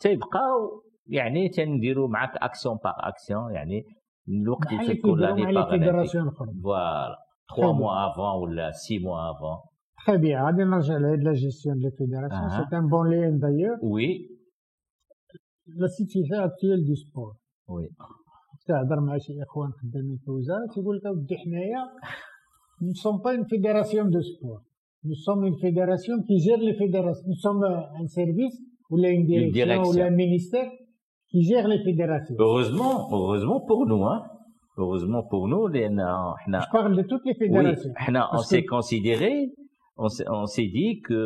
[0.00, 3.82] تيبقاو يعني تنديروا معك اكسيون باغ اكسيون يعني
[4.28, 7.16] الوقت اللي تكون لاني الاخرى فوالا 3
[7.50, 9.70] Très mois avant ولا 6 mois avant.
[9.96, 12.48] تخي بيان غادي نرجع لهاد لا جيستيون دو فيدراسيون.
[12.48, 14.29] سي ان بون لين دايور oui.
[15.69, 17.31] لا سيتياسيون اكتويل دو سبور
[17.71, 17.85] oui
[18.67, 21.81] تهضر مع شي اخوان خدامين في الوزاره تيقول لك اودي حنايا
[22.81, 24.59] نو سوم با اون فيدراسيون دو سبور
[25.05, 27.63] نو سوم اون فيدراسيون كي جير لي فيدراسيون نو سوم
[27.99, 28.53] ان سيرفيس
[28.91, 29.87] ولا اون ديريكسيون direction.
[29.95, 30.65] ولا ان مينيستير
[31.31, 34.21] كي جير لي فيدراسيون heureusement heureusement pour nous hein
[34.79, 35.99] heureusement pour nous لان
[36.39, 37.93] احنا Je parle de toutes les oui fédérations.
[37.97, 39.33] احنا on Parce s'est que- considéré
[39.97, 41.19] on s'est on s'est dit que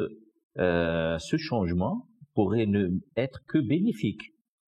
[0.65, 1.95] euh, ce changement
[2.35, 2.81] pourrait ne
[3.25, 4.23] être que bénéfique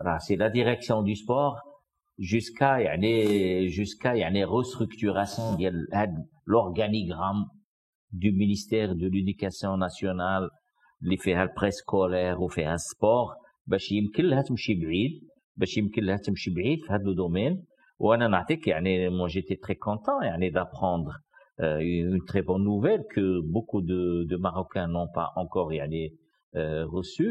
[0.00, 1.56] راه سي la direction du sport
[2.18, 6.14] jusqu'à يعني jusqu'à يعني restructuration ديال هاد
[6.46, 7.44] l'organigramme
[8.12, 10.50] du ministère de l'éducation nationale
[11.02, 13.34] اللي فيها البريسكولير وفيها السبور
[13.66, 15.10] باش يمكن لها تمشي بعيد
[15.56, 17.64] باش يمكن لها تمشي بعيد في هذا لو دومين
[17.98, 21.12] وانا نعطيك يعني moi j'étais très content يعني d'apprendre
[21.60, 26.10] euh, une très bonne nouvelle que beaucoup de, de Marocains n'ont pas encore يعني
[26.56, 27.28] euh, reçu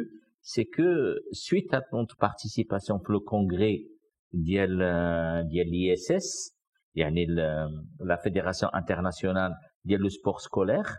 [0.47, 0.89] c'est que
[1.31, 3.77] suite à notre participation pour le congrès
[4.33, 6.27] ديال euh, ديال l'ISS
[6.95, 7.69] يعني ال-
[8.01, 9.53] la fédération internationale
[9.85, 10.89] ديال le sport scolaire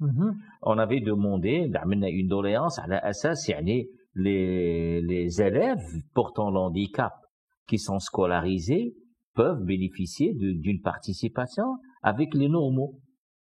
[0.00, 0.34] Mhm.
[0.66, 3.84] on avait demandé عملنا une doléance على اساس يعني
[4.16, 7.12] les les élèves portant le handicap
[7.68, 8.86] qui sont scolarisés
[9.34, 11.68] peuvent bénéficier de- d'une participation
[12.02, 12.92] avec les normaux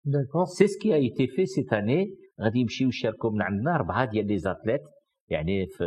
[0.04, 0.48] D'accord.
[0.56, 2.04] c'est ce qui a été fait cette année
[2.40, 4.80] غادي يمشيو يشاركوا من عندنا اربعه ديال لي زاتليت
[5.28, 5.84] يعني في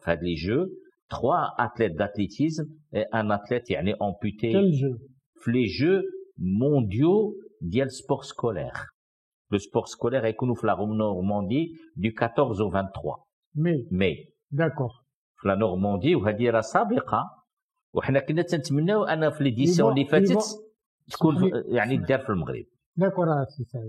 [0.00, 0.66] في هاد لي جو
[1.14, 4.98] trois athlètes d'athlétisme et un athlète يعني amputé Quel jeu
[5.42, 6.02] في les jeux
[6.38, 8.86] mondiaux ديال sport scolaire
[9.52, 13.24] le sport scolaire يكونوا في la Normandie du 14 au 23
[13.56, 14.16] Mais, ماي
[14.54, 15.04] d'accord.
[15.36, 17.30] في لا نورماندي وهذه راه سابقه
[17.94, 21.94] وحنا كنا تنتمناو انا في ليديسيون يبغى- اللي فاتت يبغى- تكون في- اسمح لي- يعني
[21.96, 22.64] اسمح- دار في المغرب
[23.00, 23.80] D'accord, ah, c'est ça.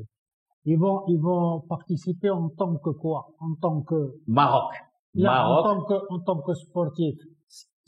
[0.72, 4.72] Ils vont, ils vont participer en tant que quoi En tant que, Maroc
[5.14, 7.16] là, en Maroc tant que, en tant que sportif.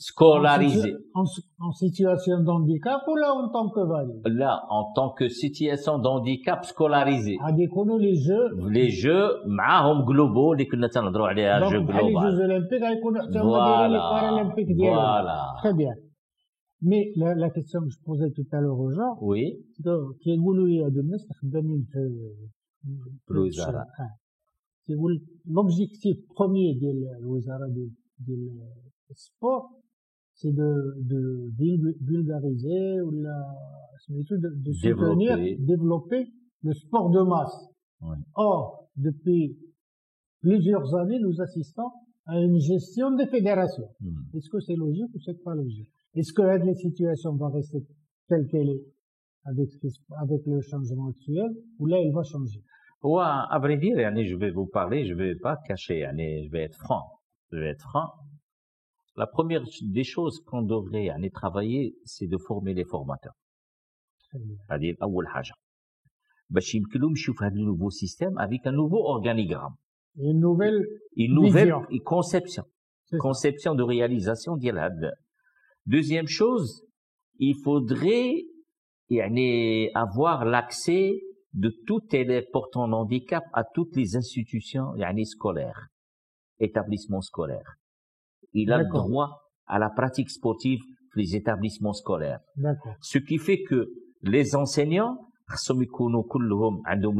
[0.10, 1.24] scolarisé situ- en,
[1.66, 5.94] en situation de handicap ou là en tant que valide là en tant que situation
[5.98, 11.58] de handicap scolarisé غادي يكونوا les jeux les jeux معاهم globaux اللي كنا تنهضروا عليها
[11.60, 15.24] دونك جو بحال لي global جوز اولمبيك غيكونوا حتى هما دايرين لي voilà بارالمبيك ديالهم
[15.24, 15.94] voilà Très bien.
[16.90, 19.96] Mais la, la question que je posais tout à l'heure aux gens, oui c'est que
[22.82, 23.78] كيقولوا لي هادو الناس خدامين في في الوزارة.
[24.00, 24.18] آه.
[24.86, 25.12] كيقول
[25.54, 28.60] l'objectif premier ديال الوزارة ديال ديال
[29.10, 29.60] السبور
[30.34, 30.64] سي دو
[31.10, 31.50] دو
[32.08, 33.36] vulgariser ولا
[34.06, 35.56] سميتو de, de soutenir, Développer.
[35.72, 36.22] développer
[36.62, 37.58] le sport de masse.
[38.00, 38.16] Oui.
[38.34, 39.44] Or, depuis
[40.40, 41.90] plusieurs années, nous assistons
[42.26, 43.90] à une gestion des fédérations.
[44.00, 44.36] Hmm.
[44.36, 47.80] Est-ce que c'est logique ou c'est pas logique Est-ce que la situation va rester
[48.28, 48.84] telle qu'elle est
[49.50, 52.62] avec, ce qui se- avec le changement actuel ou là elle va changer
[53.04, 56.50] هو à vrai dire يعني je vais vous parler je vais pas cacher يعني je
[56.52, 57.04] vais être franc
[57.52, 58.08] je vais être franc
[59.16, 63.34] la première des choses qu'on devrait يعني travailler c'est de former les formateurs
[64.30, 64.56] Très bien.
[64.70, 65.52] هذه اول حاجه
[66.50, 69.74] باش يمكن لهم يمشيو في هذا النوفو سيستيم avec un nouveau organigramme
[70.16, 70.80] Une nouvelle,
[71.16, 72.00] une nouvelle Vision.
[72.04, 72.64] conception
[73.08, 73.22] c'est ça.
[73.28, 75.12] conception de réalisation ديال هذا
[75.86, 76.82] deuxième chose
[77.40, 78.51] il faudrait يعني
[79.93, 81.13] avoir l'accès
[81.53, 85.87] de tout élève portant handicap à toutes les institutions scolaires,
[86.59, 87.75] établissements scolaires.
[88.53, 92.39] Il a le droit à la pratique sportive dans les établissements scolaires.
[93.01, 93.89] Ce qui fait que
[94.21, 95.17] les enseignants,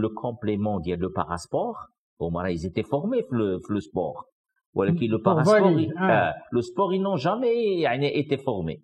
[0.02, 1.88] le complément le parasport,
[2.20, 4.26] au moins ils étaient formés le, sport.
[4.76, 7.84] le parasport, euh, le sport, ils n'ont jamais
[8.18, 8.82] été formés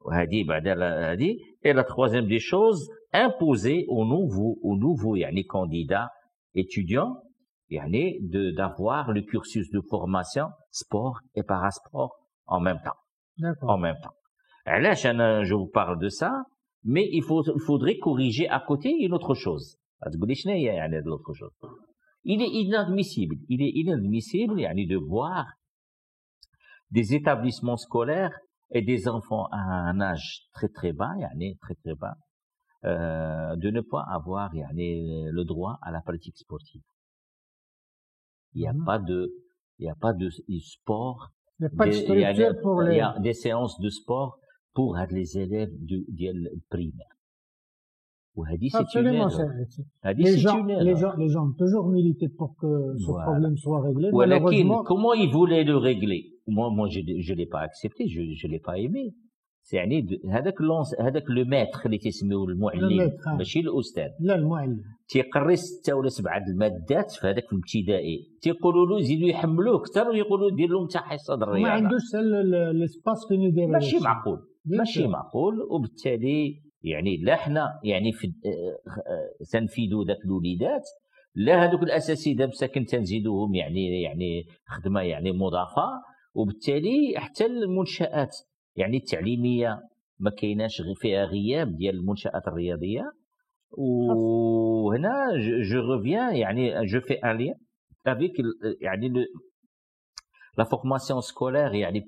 [0.00, 6.08] وهذه بعد هذه et la troisième des choses imposer aux nouveaux aux nouveaux يعني candidats
[6.54, 7.14] étudiants
[7.70, 12.12] يعني de d'avoir le cursus de formation sport et parasport
[12.46, 13.00] en même temps
[13.38, 13.78] en D'accord.
[13.78, 14.16] même temps.
[14.66, 16.30] علاش انا je vous parle de ça
[16.84, 19.76] mais il faut il faudrait corriger à côté une autre chose
[20.12, 21.54] تقول لي شنو هي يعني هاد l'autre chose
[22.24, 25.44] il est inadmissible il est inadmissible يعني de voir
[26.90, 28.36] des établissements scolaires
[28.71, 32.15] et des enfants à un âge très très bas, yani, très très bas,
[32.85, 36.81] euh, de ne pas avoir yani, le droit à la pratique sportive.
[38.53, 38.71] Il n'y ah.
[38.71, 39.31] a pas de,
[39.87, 40.29] a pas de
[40.59, 41.31] sport.
[41.59, 42.95] Il n'y a pas de, pour les...
[42.95, 44.39] Il y a des séances de sport
[44.73, 46.31] pour les élèves du, du
[46.69, 47.20] primaire.
[48.35, 50.97] وهذه c'est- هذه les gens, les erreur.
[51.03, 53.25] gens, les gens ont toujours milité pour que ce Voilà.
[53.29, 54.09] problème soit réglé.
[54.13, 56.21] ولكن comment ils voulaient le régler
[56.57, 59.05] Moi, moi, je je l'ai pas accepté, je je l'ai pas aimé.
[59.73, 63.11] يعني هذاك لونس هذاك لو ماتر اللي تسميوه المعلم.
[63.37, 69.27] ماشي الاستاذ لا المعلم تيقري ستة ولا سبعة المادات في هذاك الابتدائي تيقولوا له يزيدوا
[69.29, 72.01] يحملوه أكثر ويقولوا دير لهم حتى حصه د ما الرياضه عندوش
[72.73, 73.99] ليسباس فين يدير ماشي.
[73.99, 75.07] معقول ماشي.
[75.07, 80.83] معقول وبالتالي يعني لا إحنا يعني في آه، تنفيذوا ذاك الوليدات
[81.35, 85.87] لا هذوك الاساتذه مساكن تنزيدوهم يعني يعني خدمة يعني مضافة
[86.33, 88.35] وبالتالي حتى المنشآت
[88.75, 89.79] يعني التعليمية
[90.19, 93.11] ما كايناش فيها غياب ديال المنشآت الرياضية.
[93.77, 95.11] وهنا
[95.71, 97.55] جو ريفيان يعني جو في ان لien
[98.39, 99.09] ال- يعني
[100.61, 101.99] la formation scolaire يعني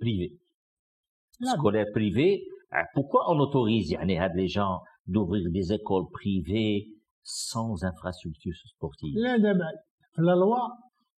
[1.40, 2.84] لا scolaire privé, hein, Hein?
[2.94, 3.96] Pourquoi on autorise
[4.36, 6.88] les gens d'ouvrir des écoles privées
[7.22, 10.70] sans infrastructure sportive La loi,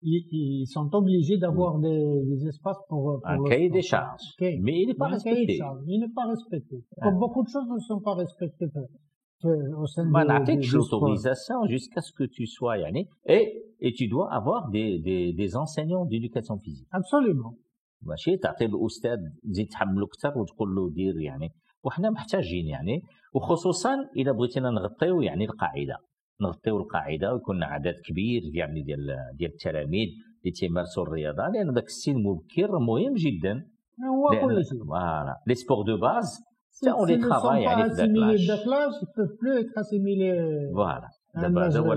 [0.01, 1.81] ils, sont obligés d'avoir mm.
[1.81, 4.21] des, espaces pour, pour un cahier des charges.
[4.39, 5.59] Mais il n'est pas, pas respecté.
[5.87, 6.83] Il n'est pas respecté.
[7.01, 7.11] Hein?
[7.13, 8.65] Beaucoup de choses ne sont pas respectées.
[8.75, 8.81] Euh,
[9.43, 14.69] euh, au sein de, l'autorisation jusqu'à ce que tu sois, Yannick, et, tu dois avoir
[14.69, 16.87] des enseignants d'éducation physique.
[16.91, 17.55] Absolument.
[18.01, 19.17] ماشي؟ تعطي الأستاذ
[19.51, 21.49] تزيد تحمله أكثر وتقول له دير يعني.
[21.83, 23.01] وحنا محتاجين يعني.
[23.33, 25.97] وخصوصا إذا بغيتينا نغطيو يعني القاعدة.
[26.41, 30.07] نغطيو القاعدة ويكون عدد كبير يعني ديال ديال التلاميذ
[30.39, 33.53] اللي تيمارسوا الرياضة لأن ذاك السن المبكر مهم جدا.
[34.09, 34.83] هو كل شيء.
[34.87, 35.35] فوالا.
[35.47, 36.39] لي سبور دو باز
[36.75, 38.59] ne sont travaille pas يعني في ذاك
[39.39, 40.73] plus être assimilés.
[40.75, 41.09] فوالا.
[41.35, 41.93] دابا هذا هو.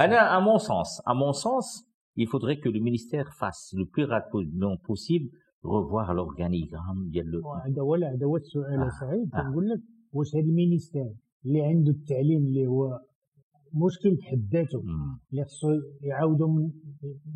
[0.00, 1.85] أنا à mon sens à mon sens
[2.22, 5.28] il faudrait que le ministère fasse le plus rapidement possible
[5.64, 9.40] revoir l'organigramme ديال le هذا هو لا، هذا هو السؤال آه، سعيد آه.
[9.42, 9.80] كنقول لك
[10.12, 11.10] واش هذا المينيستير
[11.46, 13.00] اللي عنده التعليم اللي هو
[13.86, 14.82] مشكل بحد ذاته.
[15.32, 15.68] اللي خصو
[16.02, 16.70] يعاودوا من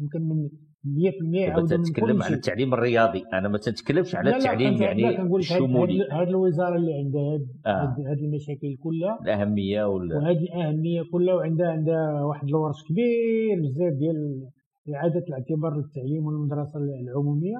[0.01, 0.49] يمكن من 100%
[0.85, 4.85] دابا يعاودوا من تتكلم كل على التعليم الرياضي أنا ما تنتكلمش على لا، التعليم لا،
[4.85, 8.13] يعني الشمولي هاد الوزارة اللي عندها هاد آه.
[8.13, 10.13] المشاكل كلها الأهمية وال...
[10.17, 14.49] وهذه الأهمية كلها وعندها عندها واحد الورش كبير بزاف ديال
[14.95, 17.59] إعادة الاعتبار للتعليم والمدرسة العمومية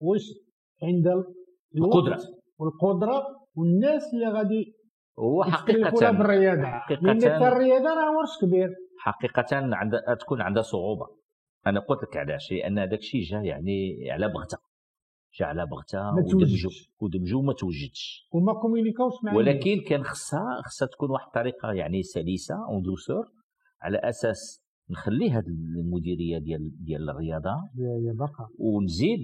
[0.00, 0.22] واش
[0.82, 1.06] عند
[1.76, 2.18] القدرة.
[2.58, 3.22] والقدرة
[3.54, 4.74] والناس اللي غادي
[5.18, 8.74] هو حقيقة بالرياضة حقيقة الرياضة راه ورش كبير.
[8.98, 11.06] حقيقة عند تكون عندها صعوبة.
[11.66, 14.58] أنا قلت لك علاش لأن هذاك الشيء جا يعني على بغتة.
[15.38, 18.28] جا على بغتة ودمجوا ودمجوا وما توجدش.
[18.32, 23.24] وما كومينيكاوش مع ولكن كان خصها خصها تكون واحد الطريقة يعني سلسة اون دوسور
[23.82, 25.46] على أساس نخلي هذه
[25.78, 27.54] المديرية ديال ديال الرياضة
[28.58, 29.20] ونزيد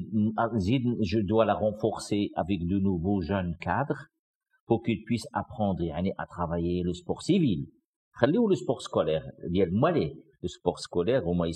[0.54, 4.02] نزيد je dois la renforcer avec de nouveaux jeunes cadres
[4.68, 7.66] pour qu'ils puissent apprendre يعني à travailler le sport civil.
[8.12, 10.14] خليو le sport scolaire ديال مواليه
[10.44, 11.46] le sport scolaire هما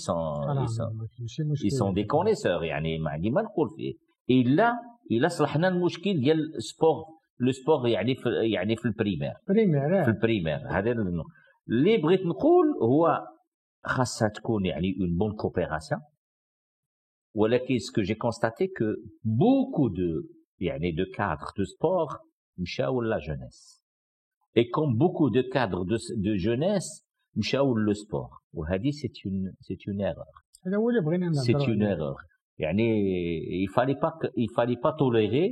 [1.64, 3.92] ils sont des connaisseurs يعني ما عندي ما نقول فيه.
[4.30, 4.72] إلا
[5.10, 7.04] إلا صلحنا المشكل ديال السبور
[7.40, 10.14] لو سبور يعني في يعني في البريمير بريمير في آه.
[10.14, 11.22] البريمير هذا ال-
[11.68, 13.20] اللي بغيت نقول هو
[13.85, 16.01] خاصها تكون يعني اون بون كوبيراسيون
[17.35, 18.85] ولكن سكو جي كونستاتي كو
[19.23, 20.21] بوكو دو
[20.59, 22.07] يعني دو كادر دو سبور
[22.57, 23.83] مشاو لا جونيس
[24.57, 29.77] اي كوم بوكو دو كادر دو دو جونيس مشاو لو سبور وهذه سي اون سي
[29.87, 30.25] اون ايرور
[30.67, 31.95] هذا هو اللي بغينا c'est نهضروا une عليه.
[31.95, 32.17] erreur.
[32.57, 33.01] يعني
[33.65, 35.47] il fallait pas que- il fallait pas tolérer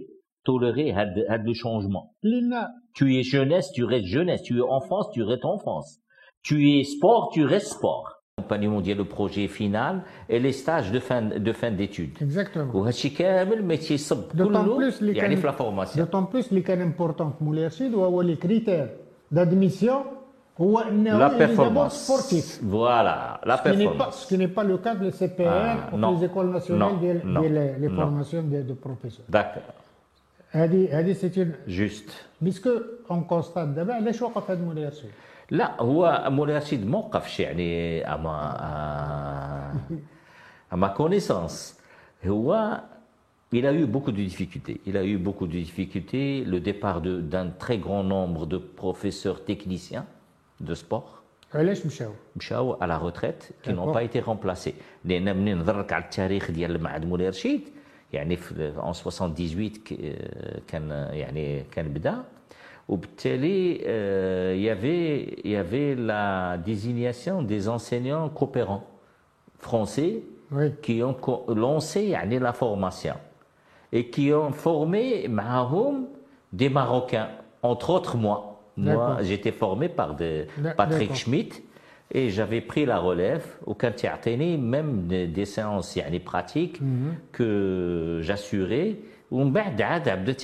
[0.49, 2.05] tolérer had, had le changement.
[2.23, 4.41] لان Tu es jeunesse, tu restes jeunesse.
[4.43, 5.89] Tu es enfance, tu restes enfance.
[6.47, 8.07] Tu es sport, tu restes sport.
[8.47, 12.17] L'accompagnement ديال le projet final et les stages de fin de fin d'études.
[12.21, 16.25] اكزاكتومون وهادشي كامل ما تيصب دوطون كله بلوس اللي يعني كان في لا فورماسيون دوطون
[16.33, 18.89] بلوس اللي كان امبورطون في مولاي رشيد وهو لي كريتير
[19.31, 20.03] دادميسيون
[20.61, 21.93] هو انه La il est d'abord performance.
[22.07, 24.21] sportif Voilà, la Ce qui n'est pas, performance.
[24.21, 26.11] ce qui n'est pas le cas de CPR Ah, ou non.
[26.17, 27.95] les écoles nationales Non, ديال non, ديال les non.
[28.01, 29.25] formations de, de professeurs.
[29.29, 29.73] D'accord,
[30.51, 32.11] هذه هذه سيت اون juste.
[32.41, 32.69] بيسكو
[33.11, 35.09] اون كونستات دابا علاش وقف هذا مولاي رشيد؟
[35.51, 39.73] لا هو مولاي رشيد ما وقفش يعني اما
[40.73, 41.73] à ma connaissance
[42.27, 42.79] هو
[43.55, 44.81] il a eu beaucoup de difficultés.
[44.87, 46.43] Il a eu beaucoup de difficultés.
[46.53, 50.05] Le départ de- d'un très grand nombre de professeurs techniciens
[50.61, 51.19] de sport
[51.53, 53.93] علاش مشاو؟ مشاو à la retraite qui n'ont D'accord.
[53.93, 54.73] pas été remplacés
[55.05, 57.61] لان منين نظرك على التاريخ ديال المعهد مولاي رشيد
[58.13, 62.23] يعني في en 78 ك- كان يعني كان بدا
[62.88, 68.86] Obteli, euh, il y avait, il y avait la désignation des enseignants coopérants
[69.58, 70.22] français
[70.80, 71.16] qui ont
[71.48, 73.14] lancé la formation
[73.92, 75.28] et qui ont formé
[76.52, 77.28] des Marocains,
[77.62, 78.62] entre autres moi.
[78.78, 80.14] Moi, j'étais formé par
[80.76, 81.62] Patrick Schmitt
[82.14, 87.16] et j'avais pris la relève au Kantiarteni, même des, séances yani, pratiques mhm.
[87.32, 88.96] que j'assurais.
[89.30, 90.36] Ou Abdel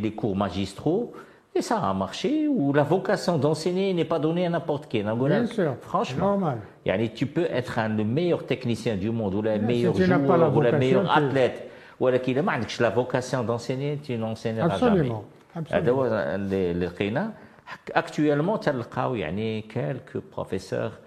[0.00, 1.12] les cours magistraux.
[1.54, 5.02] Et ça a marché, où la vocation d'enseigner n'est pas donnée à n'importe qui.
[5.02, 6.58] Bien sûr, franchement, normal.
[6.86, 10.60] Yani, tu peux être un, le meilleur technicien du monde, ou le meilleur joueur, ou
[10.62, 11.68] le meilleur athlète.
[12.00, 12.42] Ou alors qu'il a
[12.80, 15.24] la vocation d'enseigner, tu n'enseigneras absolument,
[15.54, 15.66] jamais.
[15.70, 17.30] Absolument.
[17.66, 20.98] Ah, actuellement, tu as quelques professeurs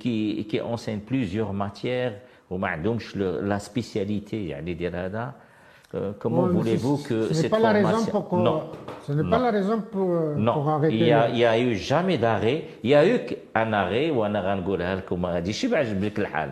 [0.00, 2.14] qui, qui enseignent plusieurs matières,
[2.50, 2.58] ou
[3.14, 4.76] la spécialité, yani,
[5.95, 8.43] Euh, comment Bon, voulez-vous ce- que ce n'est cette pas la raison formation pour qu'on-
[8.43, 8.63] non
[9.07, 9.45] Ce n'est pas Non.
[9.45, 10.95] la raison pour, euh, non, pour arrêter.
[10.95, 12.65] il y, a, le- il y a eu jamais d'arrêt.
[12.83, 13.19] Il y a eu
[13.55, 16.51] un arrêt وانا غنقولها لكم ما غاديش يعجب لك الحال.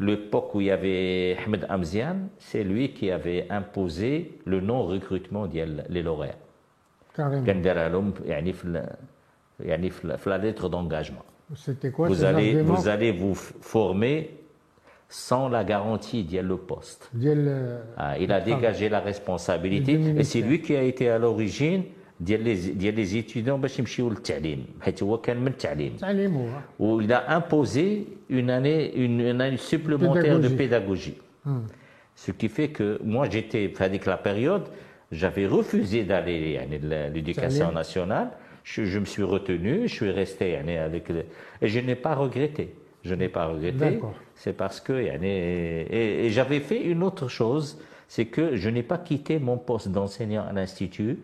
[0.00, 5.84] L'époque où il y avait Ahmed Amzian, c'est lui qui avait imposé le non-recrutement ديال
[5.88, 6.38] les lauréats.
[7.16, 7.44] Carrément.
[7.46, 8.96] كان دارها لهم يعني في ال-
[9.60, 11.24] يعني في ال- في la lettre d'engagement.
[11.54, 14.30] C'était quoi Vous ces allez arguments vous allez vous f- former
[15.08, 17.10] sans la garantie ديال le poste.
[17.14, 20.48] ديال euh, Ah, il a dégagé la responsabilité Du et c'est ministère.
[20.48, 21.82] lui qui a été à l'origine
[22.20, 26.98] ديال les ديال les étudiants باش يمشيو للتعليم حيت هو كان من التعليم التعليم هو
[26.98, 31.12] où il a imposé une année une, une année supplémentaire de Pédagogie.
[31.12, 31.18] pédagogie
[32.16, 34.64] ce qui fait que moi j'étais avec la période
[35.12, 37.74] j'avais refusé d'aller يعني ل- l'éducation تعليم.
[37.74, 38.28] nationale
[38.64, 41.26] je, je me suis retenu je suis resté يعني avec le-
[41.62, 42.74] et je n'ai pas regretté
[43.08, 44.14] je n'ai pas regretté D'accord.
[44.42, 47.66] c'est parce que يعني, et, et j'avais fait une autre chose
[48.08, 51.18] c'est que je n'ai pas quitté mon poste d'enseignant à l'institut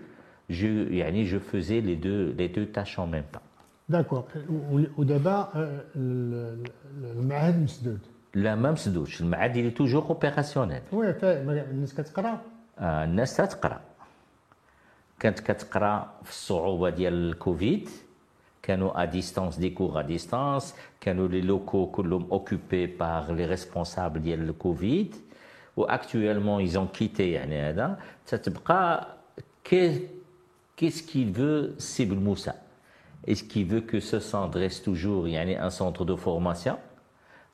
[0.51, 0.69] je,
[1.01, 3.43] يعني, je faisais les deux, les deux tâches en même temps
[3.89, 4.25] داكور
[4.73, 6.63] و- ودابا آه، ال-
[6.97, 7.99] ال- المعهد مسدود
[8.35, 12.41] لا ما مسدوش المعهد اللي توجور اوبيراسيونيل وي فا- ما- الناس كتقرا
[12.79, 13.81] آه، الناس تتقرا
[15.21, 17.89] كانت كتقرا في الصعوبه ديال الكوفيد
[18.65, 24.23] كانوا ا ديستانس دي كور ا ديستانس كانوا لي لوكو كلهم اوكوبي بار لي ريسبونسابل
[24.23, 25.15] ديال الكوفيد
[25.77, 29.07] واكtuellement ils ont quitté يعني هذا تتبقى
[29.65, 30.01] كي
[30.81, 32.53] qu'est-ce qu'il veut سي بالموسى
[33.31, 36.75] est-ce qu'il veut que ce centre reste toujours يعني un centre de formation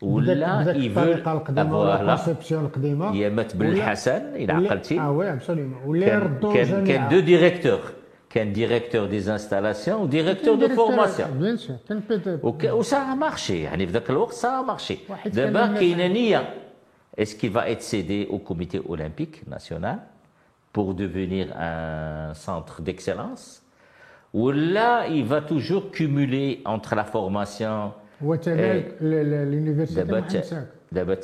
[0.02, 2.00] ولا بداك il veut الطريقه القديمه ولا voilà.
[2.00, 6.20] الكونسيبسيون القديمه يا مات بن ولا- الحسن الى ولا- عقلتي اه وي ابسوليومون ولا كان
[6.20, 7.80] يردوا كان كان جميعا دو ديريكتور
[8.31, 11.27] qu'un directeur des installations ou directeur de formation.
[12.41, 13.67] Ou ça a marché.
[14.31, 15.05] Ça a marché.
[17.17, 19.99] Est-ce qu'il va être cédé au comité olympique national
[20.71, 23.61] pour devenir un centre d'excellence?
[24.33, 27.91] Ou là, il va toujours cumuler entre la formation
[28.23, 30.05] et l'université.
[30.89, 31.17] D'abord,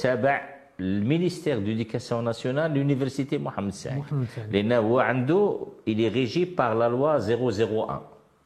[0.78, 4.04] le ministère de l'Éducation nationale, l'université Mohamed Saïd.
[5.86, 8.02] il est régi par la loi 001.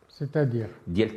[0.07, 0.67] C'est-à-dire?
[0.87, 1.15] Diel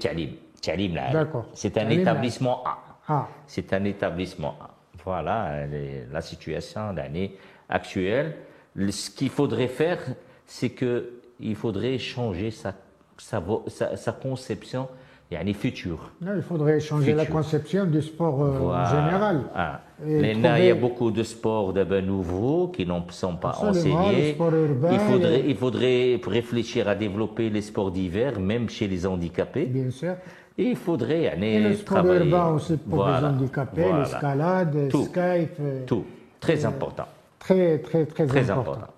[1.12, 1.46] D'accord.
[1.52, 2.78] C'est un établissement A.
[3.08, 3.28] Ah.
[3.46, 4.70] C'est un établissement A.
[5.04, 5.66] Voilà
[6.10, 7.36] la situation l'année
[7.68, 8.36] actuelle.
[8.76, 10.00] Ce qu'il faudrait faire,
[10.46, 14.88] c'est qu'il faudrait changer sa conception
[15.33, 17.35] يعني future Non, il faudrait changer la Futur.
[17.37, 18.85] conception du sport euh, en Voilà.
[18.95, 19.37] général.
[19.55, 19.79] Ah.
[20.07, 23.49] Et Maintenant, il y a trouver- beaucoup de sports d'abord nouveaux qui n'en sont pas
[23.49, 24.27] Absolument, enseignés.
[24.29, 28.65] le sport urbain, il, faudrait, les- il faudrait réfléchir à développer les sports d'hiver, même
[28.75, 29.65] chez les handicapés.
[29.79, 30.15] Bien sûr.
[30.61, 32.25] Et il faudrait Et aller le sport travailler.
[32.25, 33.19] urbain aussi pour Voilà.
[33.21, 33.99] les handicapés, Voilà.
[34.03, 35.05] l'escalade, Tout.
[35.11, 35.57] Skype.
[35.61, 36.05] euh, Tout.
[36.45, 37.07] Très important.
[37.45, 38.71] Très, très, très, Très important.
[38.81, 38.93] important.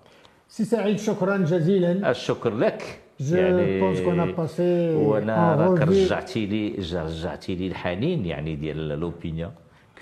[0.48, 5.88] سي سعيد شكرا جزيلا الشكر لك Je pense qu'on a passé وانا en راك revue
[5.88, 9.50] رجعتي لي رجعتي لي الحنين يعني ديال لوبينيون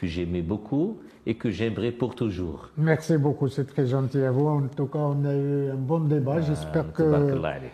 [0.01, 0.89] que j'aimais beaucoup
[1.27, 4.49] et que j'aimerais pour toujours Merci beaucoup, c'est très gentil à vous.
[4.59, 6.41] En tout cas, on a eu un bon débat.
[6.41, 7.73] J'espère تبارك que الله عليك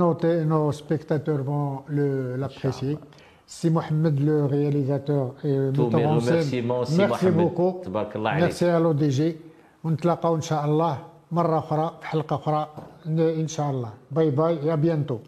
[0.00, 2.96] nos, te- nos spectateurs vont le- l'apprécier.
[3.56, 7.40] Si Mohamed, le réalisateur et le Tous mes metteur en scène, remerciements, Si merci Mohamed.
[7.40, 7.84] beaucoup.
[7.84, 8.44] تبارك الله عليك.
[8.44, 9.36] Merci à l'ODG.
[9.84, 10.98] ونتلاقاو إن شاء الله
[11.32, 12.68] مرة أخرى في حلقة أخرى
[13.05, 13.93] incha allah.
[14.09, 15.21] bye bye et à bientôt.